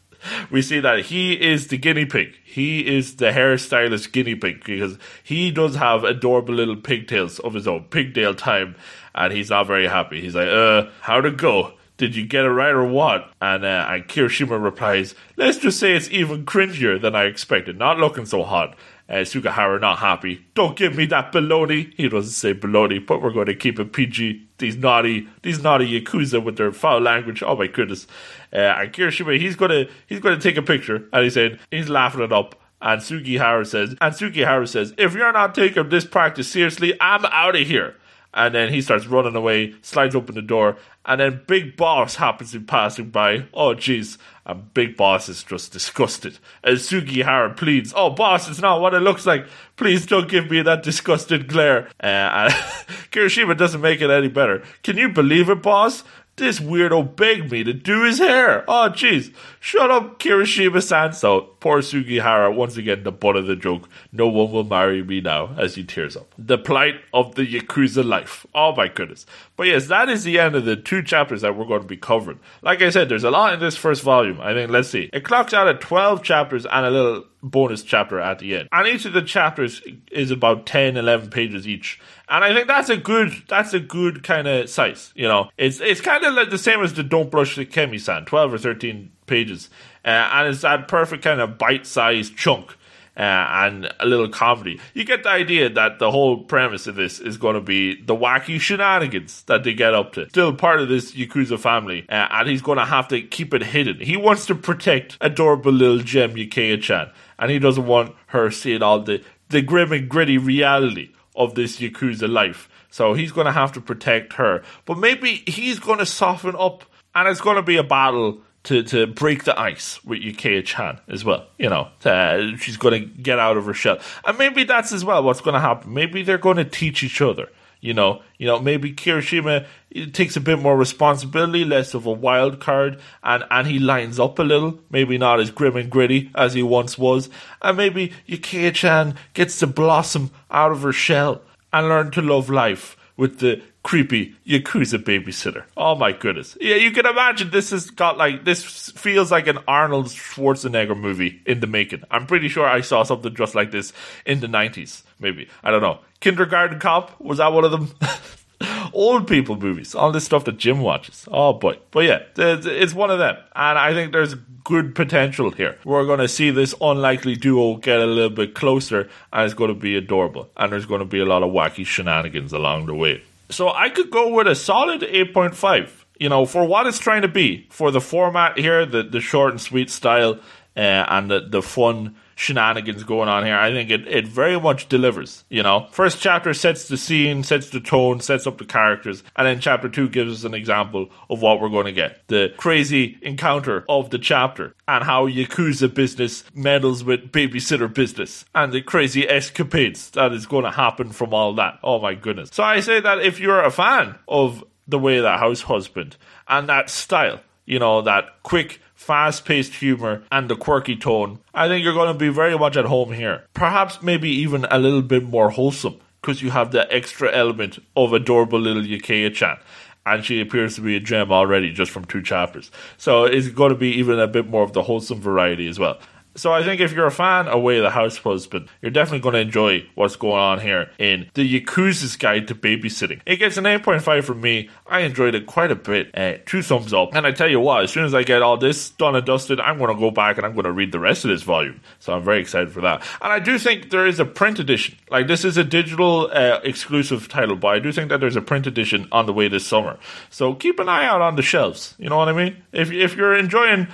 we 0.50 0.62
see 0.62 0.80
that 0.80 1.00
he 1.02 1.34
is 1.34 1.68
the 1.68 1.78
guinea 1.78 2.06
pig. 2.06 2.34
He 2.46 2.96
is 2.96 3.18
the 3.18 3.26
hairstylist 3.26 4.14
guinea 4.14 4.36
pig 4.36 4.64
because 4.64 4.98
he 5.22 5.52
does 5.52 5.76
have 5.76 6.06
adorable 6.06 6.54
little 6.54 6.78
pigtails 6.78 7.40
of 7.40 7.56
his 7.56 7.68
own, 7.68 7.84
pigtail 7.90 8.34
time, 8.34 8.78
and 9.14 9.34
he's 9.34 9.50
not 9.50 9.68
very 9.68 9.88
happy. 9.88 10.22
He's 10.22 10.36
like, 10.36 10.48
uh, 10.48 10.86
how'd 11.02 11.26
it 11.26 11.36
go? 11.36 11.74
Did 11.98 12.16
you 12.16 12.26
get 12.26 12.46
it 12.46 12.50
right 12.50 12.72
or 12.72 12.86
what? 12.86 13.32
And, 13.42 13.64
uh, 13.64 13.88
and 13.90 14.08
Kirishima 14.08 14.62
replies, 14.62 15.16
let's 15.38 15.58
just 15.58 15.80
say 15.80 15.96
it's 15.96 16.10
even 16.10 16.46
cringier 16.46 17.02
than 17.02 17.16
I 17.16 17.24
expected. 17.26 17.78
Not 17.78 18.00
looking 18.00 18.26
so 18.26 18.44
hot. 18.44 18.76
Uh, 19.08 19.24
Sugihara 19.24 19.80
not 19.80 20.00
happy. 20.00 20.46
Don't 20.56 20.76
give 20.76 20.96
me 20.96 21.06
that 21.08 21.32
baloney. 21.32 21.94
He 21.96 22.10
doesn't 22.10 22.32
say 22.32 22.54
baloney, 22.54 23.06
but 23.06 23.22
we're 23.22 23.32
going 23.32 23.46
to 23.46 23.56
keep 23.56 23.80
it 23.80 23.94
PG. 23.94 24.48
These 24.58 24.78
naughty, 24.78 25.28
these 25.44 25.62
naughty 25.62 26.02
yakuza 26.02 26.44
with 26.44 26.58
their 26.58 26.72
foul 26.72 27.02
language. 27.02 27.44
Oh 27.44 27.56
my 27.56 27.68
goodness! 27.68 28.08
Uh, 28.52 28.58
and 28.58 28.94
Kirishima, 28.94 29.40
he's 29.40 29.56
gonna, 29.56 29.86
he's 30.08 30.22
gonna 30.22 30.40
take 30.40 30.58
a 30.58 30.62
picture, 30.62 31.08
and 31.14 31.24
he's 31.24 31.34
saying 31.34 31.60
he's 31.70 31.90
laughing 31.90 32.22
it 32.22 32.32
up. 32.32 32.56
And 32.82 33.02
Sugihara 33.02 33.66
says, 33.66 33.96
and 34.00 34.16
Sugihara 34.16 34.68
says, 34.68 34.94
if 34.98 35.14
you're 35.14 35.32
not 35.32 35.56
taking 35.56 35.90
this 35.90 36.06
practice 36.06 36.48
seriously, 36.48 36.94
I'm 37.00 37.26
out 37.26 37.56
of 37.56 37.68
here. 37.68 37.96
And 38.36 38.54
then 38.54 38.72
he 38.72 38.82
starts 38.82 39.08
running 39.08 39.36
away, 39.36 39.76
slides 39.82 40.14
open 40.14 40.36
the 40.36 40.42
door, 40.42 40.78
and 41.06 41.22
then 41.22 41.42
Big 41.48 41.78
Boss 41.78 42.16
happens 42.16 42.52
to 42.52 42.60
be 42.60 42.66
passing 42.66 43.10
by. 43.10 43.46
Oh, 43.54 43.74
jeez. 43.74 44.18
And 44.46 44.74
Big 44.74 44.98
Boss 44.98 45.30
is 45.30 45.42
just 45.42 45.72
disgusted. 45.72 46.38
As 46.64 46.88
Sugihara 46.88 47.56
pleads, 47.56 47.94
Oh, 47.96 48.10
boss, 48.10 48.50
it's 48.50 48.60
not 48.62 48.82
what 48.82 48.94
it 48.94 49.00
looks 49.00 49.26
like. 49.26 49.48
Please 49.78 50.06
don't 50.06 50.28
give 50.28 50.52
me 50.52 50.62
that 50.64 50.84
disgusted 50.84 51.48
glare. 51.48 51.88
Uh, 52.04 52.50
and 52.50 52.54
Kirishima 53.12 53.58
doesn't 53.58 53.82
make 53.82 54.02
it 54.02 54.10
any 54.10 54.28
better. 54.28 54.64
Can 54.84 54.98
you 54.98 55.10
believe 55.10 55.50
it, 55.50 55.62
boss? 55.62 56.04
This 56.36 56.60
weirdo 56.60 57.16
begged 57.16 57.50
me 57.52 57.64
to 57.64 57.72
do 57.72 58.04
his 58.04 58.20
hair. 58.20 58.66
Oh, 58.68 58.90
jeez. 58.94 59.34
Shut 59.62 59.90
up, 59.90 60.20
Kirishima 60.20 60.84
san. 60.84 61.14
So, 61.14 61.55
poor 61.66 61.82
Sugihara, 61.82 62.52
once 62.52 62.78
again, 62.78 63.02
the 63.02 63.12
butt 63.12 63.36
of 63.36 63.48
the 63.48 63.56
joke. 63.56 63.90
No 64.12 64.28
one 64.28 64.52
will 64.52 64.64
marry 64.64 65.02
me 65.02 65.20
now, 65.20 65.56
as 65.58 65.74
he 65.74 65.84
tears 65.84 66.16
up. 66.16 66.32
The 66.38 66.60
plight 66.60 67.02
of 67.12 67.34
the 67.34 67.42
Yakuza 67.42 68.06
life. 68.06 68.46
Oh, 68.54 68.76
my 68.76 68.88
goodness. 68.88 69.26
But 69.58 69.66
yes, 69.66 69.88
that 69.88 70.08
is 70.08 70.24
the 70.24 70.38
end 70.38 70.54
of 70.54 70.66
the 70.66 70.76
two 70.76 71.02
chapters 71.02 71.42
that 71.42 71.58
we're 71.58 71.66
going 71.66 71.82
to 71.82 71.88
be 71.88 71.98
covering. 71.98 72.40
Like 72.62 72.84
I 72.84 72.92
said, 72.92 73.10
there's 73.10 73.24
a 73.24 73.32
lot 73.32 73.56
in 73.56 73.60
this 73.60 73.76
first 73.76 74.04
volume. 74.04 74.40
I 74.42 74.54
think, 74.54 74.70
let's 74.70 74.90
see. 74.90 75.10
It 75.12 75.24
clocks 75.24 75.56
out 75.56 75.68
at 75.68 75.82
12 75.82 76.22
chapters 76.22 76.68
and 76.68 76.86
a 76.86 76.92
little 76.92 77.26
bonus 77.42 77.82
chapter 77.82 78.20
at 78.20 78.38
the 78.38 78.58
end. 78.58 78.70
And 78.72 78.88
each 78.88 79.06
of 79.06 79.14
the 79.14 79.24
chapters 79.24 79.82
is 80.12 80.30
about 80.30 80.68
10, 80.68 80.98
11 80.98 81.32
pages 81.32 81.68
each. 81.68 82.00
And 82.30 82.44
I 82.44 82.54
think 82.54 82.68
that's 82.68 82.90
a 82.90 82.98
good, 82.98 83.32
that's 83.48 83.74
a 83.74 83.80
good 83.80 84.24
kind 84.24 84.48
of 84.48 84.70
size, 84.70 85.12
you 85.16 85.28
know. 85.28 85.50
It's, 85.58 85.80
it's 85.80 86.02
kind 86.02 86.24
of 86.24 86.36
like 86.36 86.52
the 86.52 86.60
same 86.60 86.84
as 86.84 86.94
the 86.94 87.04
Don't 87.04 87.32
Blush 87.32 87.56
Sekime-san, 87.56 88.26
12 88.26 88.54
or 88.54 88.58
13 88.60 89.12
pages. 89.26 89.70
Uh, 90.06 90.30
and 90.34 90.50
it's 90.50 90.62
that 90.62 90.88
perfect 90.88 91.24
kind 91.24 91.42
of 91.42 91.58
bite-sized 91.58 92.38
chunk. 92.38 92.76
Uh, 93.18 93.22
and 93.22 93.94
a 94.02 94.06
little 94.06 94.28
comedy. 94.28 94.78
You 94.94 95.06
get 95.06 95.24
the 95.24 95.30
idea 95.30 95.70
that 95.70 96.00
the 96.00 96.12
whole 96.12 96.44
premise 96.44 96.86
of 96.86 96.96
this 96.96 97.22
is 97.22 97.38
going 97.38 97.56
to 97.56 97.62
be 97.62 98.02
the 98.02 98.14
wacky 98.14 98.60
shenanigans 98.60 99.44
that 99.44 99.64
they 99.64 99.74
get 99.74 99.94
up 99.94 100.12
to. 100.16 100.28
Still 100.28 100.54
part 100.54 100.82
of 100.82 100.90
this 100.90 101.14
Yakuza 101.14 101.58
family, 101.58 102.06
uh, 102.10 102.28
and 102.30 102.50
he's 102.50 102.62
going 102.62 102.78
to 102.78 102.84
have 102.84 103.08
to 103.08 103.22
keep 103.22 103.54
it 103.54 103.64
hidden. 103.64 104.02
He 104.02 104.18
wants 104.18 104.48
to 104.48 104.56
protect 104.56 105.18
adorable 105.22 105.72
little 105.72 106.00
gem 106.00 106.36
Yukiya 106.36 106.82
chan, 106.82 107.10
and 107.40 107.50
he 107.50 107.58
doesn't 107.58 107.88
want 107.88 108.14
her 108.28 108.52
seeing 108.52 108.84
all 108.84 109.00
the, 109.00 109.24
the 109.48 109.62
grim 109.62 109.94
and 109.94 110.10
gritty 110.10 110.38
reality 110.38 111.14
of 111.38 111.56
this 111.56 111.80
Yakuza 111.80 112.30
life. 112.30 112.68
So 112.90 113.14
he's 113.14 113.32
going 113.32 113.46
to 113.46 113.54
have 113.54 113.72
to 113.74 113.80
protect 113.80 114.34
her. 114.34 114.62
But 114.84 114.98
maybe 114.98 115.42
he's 115.48 115.80
going 115.80 116.00
to 116.00 116.06
soften 116.06 116.58
up, 116.60 116.84
and 117.14 117.30
it's 117.30 117.40
going 117.40 117.56
to 117.56 117.64
be 117.64 117.78
a 117.78 117.84
battle 117.84 118.42
to, 118.66 118.84
to 118.84 119.08
break 119.08 119.44
the 119.46 119.60
ice 119.60 120.04
with 120.04 120.22
Yukiya 120.22 120.66
Chan 120.66 121.00
as 121.08 121.24
well. 121.24 121.48
You 121.58 121.70
know, 121.70 121.90
uh, 122.04 122.58
she's 122.58 122.78
going 122.78 123.02
to 123.02 123.08
get 123.22 123.40
out 123.40 123.58
of 123.58 123.66
her 123.66 123.74
shell, 123.74 124.00
and 124.26 124.38
maybe 124.38 124.64
that's 124.64 124.92
as 124.92 125.04
well 125.06 125.24
what's 125.24 125.42
going 125.42 125.54
to 125.54 125.60
happen. 125.60 125.94
Maybe 125.94 126.24
they're 126.24 126.38
going 126.38 126.58
to 126.58 126.66
teach 126.66 127.04
each 127.04 127.22
other. 127.22 127.50
You 127.82 127.94
know, 127.94 128.24
you 128.40 128.48
know, 128.48 128.60
maybe 128.60 128.94
Kirishima 128.94 129.68
takes 130.12 130.36
a 130.36 130.42
bit 130.42 130.60
more 130.60 130.76
responsibility, 130.76 131.64
less 131.64 131.94
of 131.94 132.08
a 132.08 132.12
wild 132.12 132.60
card, 132.60 133.00
and, 133.24 133.44
and 133.52 133.68
he 133.68 133.78
lines 133.78 134.20
up 134.20 134.40
a 134.40 134.44
little. 134.44 134.80
Maybe 134.90 135.18
not 135.18 135.40
as 135.40 135.52
grim 135.52 135.76
and 135.76 135.90
gritty 135.90 136.32
as 136.34 136.54
he 136.56 136.64
once 136.64 136.98
was, 136.98 137.30
and 137.62 137.78
maybe 137.78 138.12
Yukiya 138.28 138.74
Chan 138.74 139.16
gets 139.34 139.60
to 139.60 139.68
blossom 139.68 140.32
out 140.50 140.72
of 140.72 140.82
her 140.82 140.94
shell 140.94 141.42
and 141.72 141.88
learn 141.88 142.10
to 142.12 142.22
love 142.22 142.50
life 142.50 142.98
with 143.18 143.40
the 143.40 143.62
creepy 143.86 144.34
Yakuza 144.48 144.98
babysitter. 144.98 145.64
Oh 145.78 145.94
my 145.94 146.12
goodness. 146.12 146.58
Yeah, 146.60 146.78
you 146.78 146.90
can 146.90 147.06
imagine 147.06 147.52
this 147.52 147.70
has 147.70 147.92
got 147.92 148.18
like, 148.18 148.44
this 148.44 148.90
feels 148.90 149.32
like 149.32 149.46
an 149.46 149.60
Arnold 149.68 150.08
Schwarzenegger 150.08 151.00
movie 151.00 151.40
in 151.46 151.60
the 151.60 151.68
making. 151.68 152.02
I'm 152.10 152.26
pretty 152.26 152.50
sure 152.50 152.66
I 152.66 152.82
saw 152.82 153.04
something 153.04 153.36
just 153.36 153.54
like 153.54 153.70
this 153.70 153.94
in 154.26 154.40
the 154.40 154.48
90s, 154.48 155.04
maybe. 155.20 155.48
I 155.64 155.70
don't 155.70 155.84
know. 155.84 156.00
Kindergarten 156.20 156.80
Cop, 156.80 157.22
was 157.22 157.38
that 157.38 157.54
one 157.54 157.64
of 157.64 157.70
them? 157.70 157.92
Old 158.92 159.28
people 159.28 159.56
movies, 159.56 159.94
all 159.94 160.12
this 160.12 160.26
stuff 160.26 160.46
that 160.46 160.58
Jim 160.58 160.80
watches. 160.80 161.28
Oh 161.32 161.54
boy. 161.54 161.78
But 161.92 162.06
yeah, 162.06 162.24
it's 162.38 162.96
one 162.96 163.12
of 163.12 163.20
them. 163.20 163.36
And 163.56 163.78
I 163.78 163.94
think 163.94 164.14
there's 164.14 164.34
good 164.64 164.96
potential 164.96 165.52
here. 165.52 165.78
We're 165.86 166.08
going 166.08 166.22
to 166.22 166.28
see 166.28 166.50
this 166.50 166.74
unlikely 166.82 167.36
duo 167.36 167.76
get 167.76 168.00
a 168.00 168.08
little 168.08 168.32
bit 168.32 168.56
closer 168.56 169.10
and 169.32 169.46
it's 169.46 169.54
going 169.54 169.72
to 169.72 169.80
be 169.80 169.96
adorable. 169.96 170.50
And 170.58 170.72
there's 170.72 170.88
going 170.88 171.02
to 171.02 171.06
be 171.06 171.20
a 171.20 171.26
lot 171.26 171.44
of 171.44 171.52
wacky 171.52 171.86
shenanigans 171.86 172.52
along 172.52 172.88
the 172.88 172.96
way. 172.96 173.22
So 173.50 173.70
I 173.70 173.90
could 173.90 174.10
go 174.10 174.34
with 174.34 174.48
a 174.48 174.56
solid 174.56 175.02
8.5. 175.02 176.06
You 176.20 176.30
know, 176.30 176.46
for 176.46 176.66
what 176.66 176.88
it's 176.88 177.00
trying 177.00 177.24
to 177.24 177.28
be, 177.28 177.68
for 177.70 177.92
the 177.92 178.00
format 178.00 178.58
here, 178.58 178.86
the, 178.86 179.04
the 179.04 179.20
short 179.20 179.52
and 179.52 179.60
sweet 179.60 179.90
style, 179.90 180.40
uh, 180.78 180.80
and 180.80 181.30
the, 181.30 181.42
the 181.42 181.62
fun 181.62 182.16
shenanigans 182.36 183.04
going 183.04 183.30
on 183.30 183.46
here. 183.46 183.58
I 183.58 183.72
think 183.72 183.90
it, 183.90 184.08
it 184.08 184.28
very 184.28 184.60
much 184.60 184.88
delivers, 184.90 185.44
you 185.50 185.64
know. 185.64 185.88
First 185.92 186.20
chapter 186.20 186.54
sets 186.54 186.88
the 186.88 186.98
scene, 186.98 187.44
sets 187.44 187.70
the 187.70 187.80
tone, 187.80 188.20
sets 188.20 188.46
up 188.46 188.58
the 188.58 188.66
characters, 188.66 189.24
and 189.36 189.48
then 189.48 189.60
chapter 189.60 189.90
two 189.90 190.10
gives 190.10 190.34
us 190.34 190.44
an 190.44 190.54
example 190.54 191.10
of 191.30 191.42
what 191.42 191.60
we're 191.60 191.70
going 191.70 191.86
to 191.86 191.92
get. 191.92 192.28
The 192.28 192.54
crazy 192.58 193.18
encounter 193.22 193.86
of 193.90 194.10
the 194.10 194.20
chapter 194.20 194.76
and 194.88 195.04
how 195.04 195.28
Yakuza 195.28 195.94
business 195.94 196.44
meddles 196.54 197.04
with 197.04 197.32
babysitter 197.32 197.92
business 197.92 198.46
and 198.54 198.72
the 198.72 198.82
crazy 198.82 199.28
escapades 199.28 200.12
that 200.12 200.34
is 200.34 200.46
going 200.46 200.66
to 200.66 200.72
happen 200.72 201.12
from 201.12 201.34
all 201.34 201.54
that. 201.56 201.80
Oh 201.84 202.00
my 202.00 202.14
goodness. 202.14 202.50
So 202.52 202.64
I 202.64 202.82
say 202.82 203.00
that 203.00 203.20
if 203.20 203.40
you're 203.40 203.64
a 203.64 203.72
fan 203.72 204.16
of 204.28 204.64
the 204.88 205.00
way 205.00 205.20
that 205.20 205.40
house 205.40 205.62
husband 205.62 206.18
and 206.48 206.70
that 206.70 206.90
style, 206.90 207.40
you 207.66 207.80
know, 207.80 208.02
that 208.04 208.26
quick 208.44 208.80
fast 209.06 209.46
paced 209.46 209.76
humor, 209.76 210.24
and 210.32 210.50
the 210.50 210.56
quirky 210.56 210.96
tone, 210.96 211.38
I 211.54 211.68
think 211.68 211.84
you're 211.84 211.94
going 211.94 212.12
to 212.12 212.18
be 212.18 212.30
very 212.30 212.58
much 212.58 212.76
at 212.76 212.86
home 212.86 213.14
here. 213.14 213.44
Perhaps 213.54 214.02
maybe 214.02 214.30
even 214.30 214.66
a 214.72 214.80
little 214.80 215.04
bit 215.04 215.24
more 215.24 215.52
wholesome 215.52 216.00
because 216.22 216.42
you 216.42 216.50
have 216.50 216.72
the 216.72 216.92
extra 216.92 217.32
element 217.32 217.78
of 217.96 218.14
adorable 218.14 218.60
little 218.60 218.82
Yukiya 218.82 219.32
chan. 219.32 219.60
And 220.08 220.26
she 220.26 220.42
appears 220.42 220.74
to 220.76 220.82
be 220.82 220.96
a 220.96 221.00
gem 221.00 221.32
already 221.32 221.72
just 221.72 221.92
from 221.92 222.06
two 222.06 222.24
chapters. 222.24 222.72
So 222.98 223.26
it's 223.26 223.50
going 223.50 223.70
to 223.70 223.78
be 223.78 223.92
even 223.92 224.18
a 224.18 224.28
bit 224.28 224.48
more 224.48 224.64
of 224.64 224.74
the 224.74 224.82
wholesome 224.82 225.22
variety 225.22 225.68
as 225.68 225.78
well. 225.78 226.00
So 226.36 226.52
I 226.52 226.64
think 226.64 226.82
if 226.82 226.92
you're 226.92 227.06
a 227.06 227.12
fan 227.12 227.48
of 227.48 227.62
Way 227.62 227.78
of 227.78 227.84
the 227.84 227.90
House 227.90 228.18
Husband, 228.18 228.68
you're 228.82 228.92
definitely 228.92 229.20
going 229.20 229.34
to 229.34 229.40
enjoy 229.40 229.88
what's 229.96 230.18
going 230.18 230.40
on 230.40 230.60
here 230.60 230.92
in 231.00 231.30
the 231.34 231.62
Yakuza's 231.62 232.18
Guide 232.18 232.48
to 232.50 232.56
Babysitting. 232.56 233.22
It 233.26 233.38
gets 233.38 233.56
an 233.58 233.64
8.5 233.64 234.24
from 234.24 234.42
me. 234.42 234.70
I 234.86 235.02
enjoyed 235.02 235.34
it 235.34 235.46
quite 235.46 235.72
a 235.72 235.76
bit. 235.76 236.12
Uh, 236.14 236.38
two 236.46 236.62
thumbs 236.62 236.94
up. 236.94 237.16
And 237.16 237.26
I 237.26 237.32
tell 237.32 237.50
you 237.50 237.60
what, 237.62 237.84
as 237.84 237.92
soon 237.92 238.04
as 238.04 238.14
I 238.14 238.24
get 238.24 238.42
all 238.42 238.58
this 238.58 238.90
done 238.92 239.16
and 239.16 239.26
dusted, 239.26 239.60
I'm 239.62 239.78
going 239.78 239.94
to 239.94 240.00
go 240.00 240.12
back 240.12 240.38
and 240.38 240.46
I'm 240.46 240.54
going 240.54 240.66
to 240.66 240.72
read 240.72 240.92
the 240.92 241.00
rest 241.00 241.24
of 241.24 241.30
this 241.30 241.44
volume. 241.44 241.80
So 242.00 242.14
I'm 242.14 242.24
very 242.24 242.42
excited 242.42 242.72
for 242.72 242.82
that. 242.82 243.02
And 243.22 243.32
I 243.32 243.40
do 243.40 243.58
think 243.58 243.90
there 243.90 244.06
is 244.06 244.20
a 244.20 244.26
print 244.26 244.60
edition. 244.60 244.98
Like 245.10 245.28
this 245.28 245.46
is 245.46 245.56
a 245.56 245.64
digital 245.64 246.30
uh, 246.34 246.60
exclusive 246.64 247.30
title, 247.30 247.56
but 247.56 247.70
I 247.70 247.80
do 247.80 247.92
think 247.92 248.10
that 248.10 248.20
there's 248.20 248.36
a 248.36 248.42
print 248.42 248.68
edition 248.68 249.08
on 249.12 249.26
the 249.26 249.34
way 249.34 249.48
this 249.48 249.66
summer. 249.66 249.98
So 250.30 250.54
keep 250.54 250.80
an 250.80 250.90
eye 250.90 251.06
out 251.06 251.22
on 251.22 251.38
the 251.38 251.42
shelves. 251.42 251.96
You 251.98 252.10
know 252.10 252.18
what 252.18 252.28
I 252.28 252.34
mean? 252.34 252.58
If 252.74 252.92
if 252.92 253.16
you're 253.16 253.36
enjoying 253.36 253.88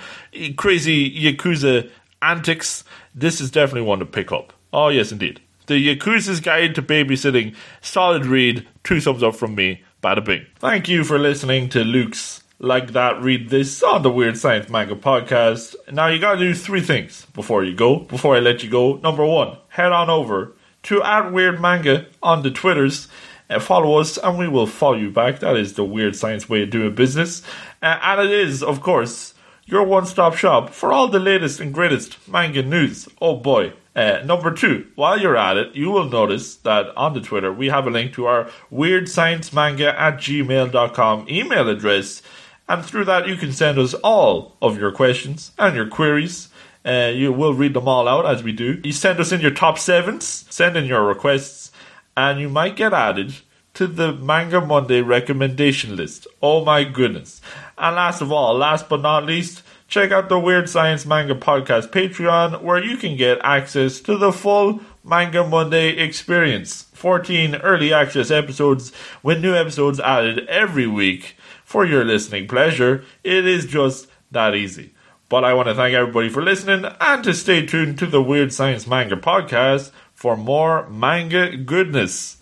crazy 0.56 1.10
Yakuza 1.10 1.90
antics, 2.22 2.84
this 3.14 3.40
is 3.40 3.50
definitely 3.50 3.82
one 3.82 3.98
to 3.98 4.06
pick 4.06 4.32
up. 4.32 4.52
Oh, 4.72 4.88
yes, 4.88 5.12
indeed. 5.12 5.40
The 5.66 5.74
Yakuza's 5.74 6.40
Guide 6.40 6.74
to 6.74 6.82
Babysitting. 6.82 7.54
Solid 7.80 8.26
read. 8.26 8.66
Two 8.84 9.00
thumbs 9.00 9.22
up 9.22 9.36
from 9.36 9.54
me. 9.54 9.82
Bada 10.02 10.24
bing. 10.24 10.46
Thank 10.56 10.88
you 10.88 11.04
for 11.04 11.18
listening 11.18 11.68
to 11.70 11.84
Luke's 11.84 12.42
Like 12.58 12.92
That 12.92 13.22
Read 13.22 13.50
This 13.50 13.82
on 13.82 14.02
the 14.02 14.10
Weird 14.10 14.36
Science 14.36 14.68
Manga 14.68 14.96
podcast. 14.96 15.76
Now 15.92 16.08
you 16.08 16.18
gotta 16.18 16.38
do 16.40 16.54
three 16.54 16.80
things 16.80 17.26
before 17.34 17.62
you 17.62 17.74
go, 17.74 18.00
before 18.00 18.34
I 18.34 18.40
let 18.40 18.64
you 18.64 18.70
go. 18.70 18.96
Number 18.96 19.24
one, 19.24 19.56
head 19.68 19.92
on 19.92 20.10
over 20.10 20.52
to 20.84 21.02
at 21.02 21.32
Weird 21.32 21.60
Manga 21.60 22.06
on 22.22 22.42
the 22.42 22.50
Twitters. 22.50 23.06
Uh, 23.48 23.60
follow 23.60 23.98
us 23.98 24.18
and 24.18 24.38
we 24.38 24.48
will 24.48 24.66
follow 24.66 24.96
you 24.96 25.10
back. 25.10 25.38
That 25.38 25.56
is 25.56 25.74
the 25.74 25.84
weird 25.84 26.16
science 26.16 26.48
way 26.48 26.62
of 26.64 26.70
doing 26.70 26.94
business. 26.94 27.42
Uh, 27.80 27.98
and 28.02 28.20
it 28.22 28.30
is, 28.32 28.62
of 28.62 28.80
course, 28.80 29.34
your 29.64 29.84
one 29.84 30.06
stop 30.06 30.34
shop 30.34 30.70
for 30.70 30.92
all 30.92 31.08
the 31.08 31.18
latest 31.18 31.60
and 31.60 31.72
greatest 31.72 32.16
manga 32.28 32.62
news. 32.62 33.08
Oh 33.20 33.36
boy. 33.36 33.72
Uh, 33.94 34.22
number 34.24 34.50
two, 34.52 34.86
while 34.94 35.20
you're 35.20 35.36
at 35.36 35.58
it, 35.58 35.74
you 35.74 35.90
will 35.90 36.08
notice 36.08 36.56
that 36.56 36.86
on 36.96 37.12
the 37.12 37.20
Twitter 37.20 37.52
we 37.52 37.68
have 37.68 37.86
a 37.86 37.90
link 37.90 38.14
to 38.14 38.24
our 38.26 38.50
weird 38.70 39.08
science 39.08 39.52
manga 39.52 39.98
at 40.00 40.16
gmail.com 40.16 41.26
email 41.28 41.68
address. 41.68 42.22
And 42.68 42.84
through 42.84 43.04
that, 43.04 43.28
you 43.28 43.36
can 43.36 43.52
send 43.52 43.78
us 43.78 43.92
all 43.94 44.56
of 44.62 44.78
your 44.78 44.92
questions 44.92 45.52
and 45.58 45.76
your 45.76 45.88
queries. 45.88 46.48
Uh, 46.84 47.12
you 47.14 47.32
will 47.32 47.54
read 47.54 47.74
them 47.74 47.86
all 47.86 48.08
out 48.08 48.26
as 48.26 48.42
we 48.42 48.52
do. 48.52 48.80
You 48.82 48.92
send 48.92 49.20
us 49.20 49.30
in 49.30 49.40
your 49.40 49.50
top 49.50 49.78
sevens, 49.78 50.46
send 50.48 50.76
in 50.76 50.86
your 50.86 51.04
requests, 51.04 51.70
and 52.16 52.40
you 52.40 52.48
might 52.48 52.76
get 52.76 52.92
added 52.92 53.34
to 53.82 53.88
the 53.88 54.12
Manga 54.12 54.60
Monday 54.60 55.00
recommendation 55.00 55.96
list. 55.96 56.28
Oh 56.40 56.64
my 56.64 56.84
goodness. 56.84 57.40
And 57.76 57.96
last 57.96 58.20
of 58.20 58.30
all, 58.30 58.54
last 58.54 58.88
but 58.88 59.00
not 59.00 59.26
least, 59.26 59.64
check 59.88 60.12
out 60.12 60.28
the 60.28 60.38
Weird 60.38 60.68
Science 60.68 61.04
Manga 61.04 61.34
Podcast 61.34 61.90
Patreon, 61.90 62.62
where 62.62 62.80
you 62.80 62.96
can 62.96 63.16
get 63.16 63.40
access 63.42 63.98
to 64.02 64.16
the 64.16 64.30
full 64.30 64.80
Manga 65.02 65.44
Monday 65.44 65.96
experience. 65.96 66.82
14 66.92 67.56
early 67.56 67.92
access 67.92 68.30
episodes 68.30 68.92
with 69.20 69.40
new 69.40 69.52
episodes 69.52 69.98
added 69.98 70.46
every 70.46 70.86
week 70.86 71.34
for 71.64 71.84
your 71.84 72.04
listening 72.04 72.46
pleasure. 72.46 73.04
It 73.24 73.44
is 73.48 73.66
just 73.66 74.06
that 74.30 74.54
easy. 74.54 74.94
But 75.28 75.42
I 75.42 75.54
want 75.54 75.66
to 75.66 75.74
thank 75.74 75.92
everybody 75.92 76.28
for 76.28 76.40
listening 76.40 76.88
and 77.00 77.24
to 77.24 77.34
stay 77.34 77.66
tuned 77.66 77.98
to 77.98 78.06
the 78.06 78.22
Weird 78.22 78.52
Science 78.52 78.86
Manga 78.86 79.16
Podcast 79.16 79.90
for 80.14 80.36
more 80.36 80.88
manga 80.88 81.56
goodness. 81.56 82.36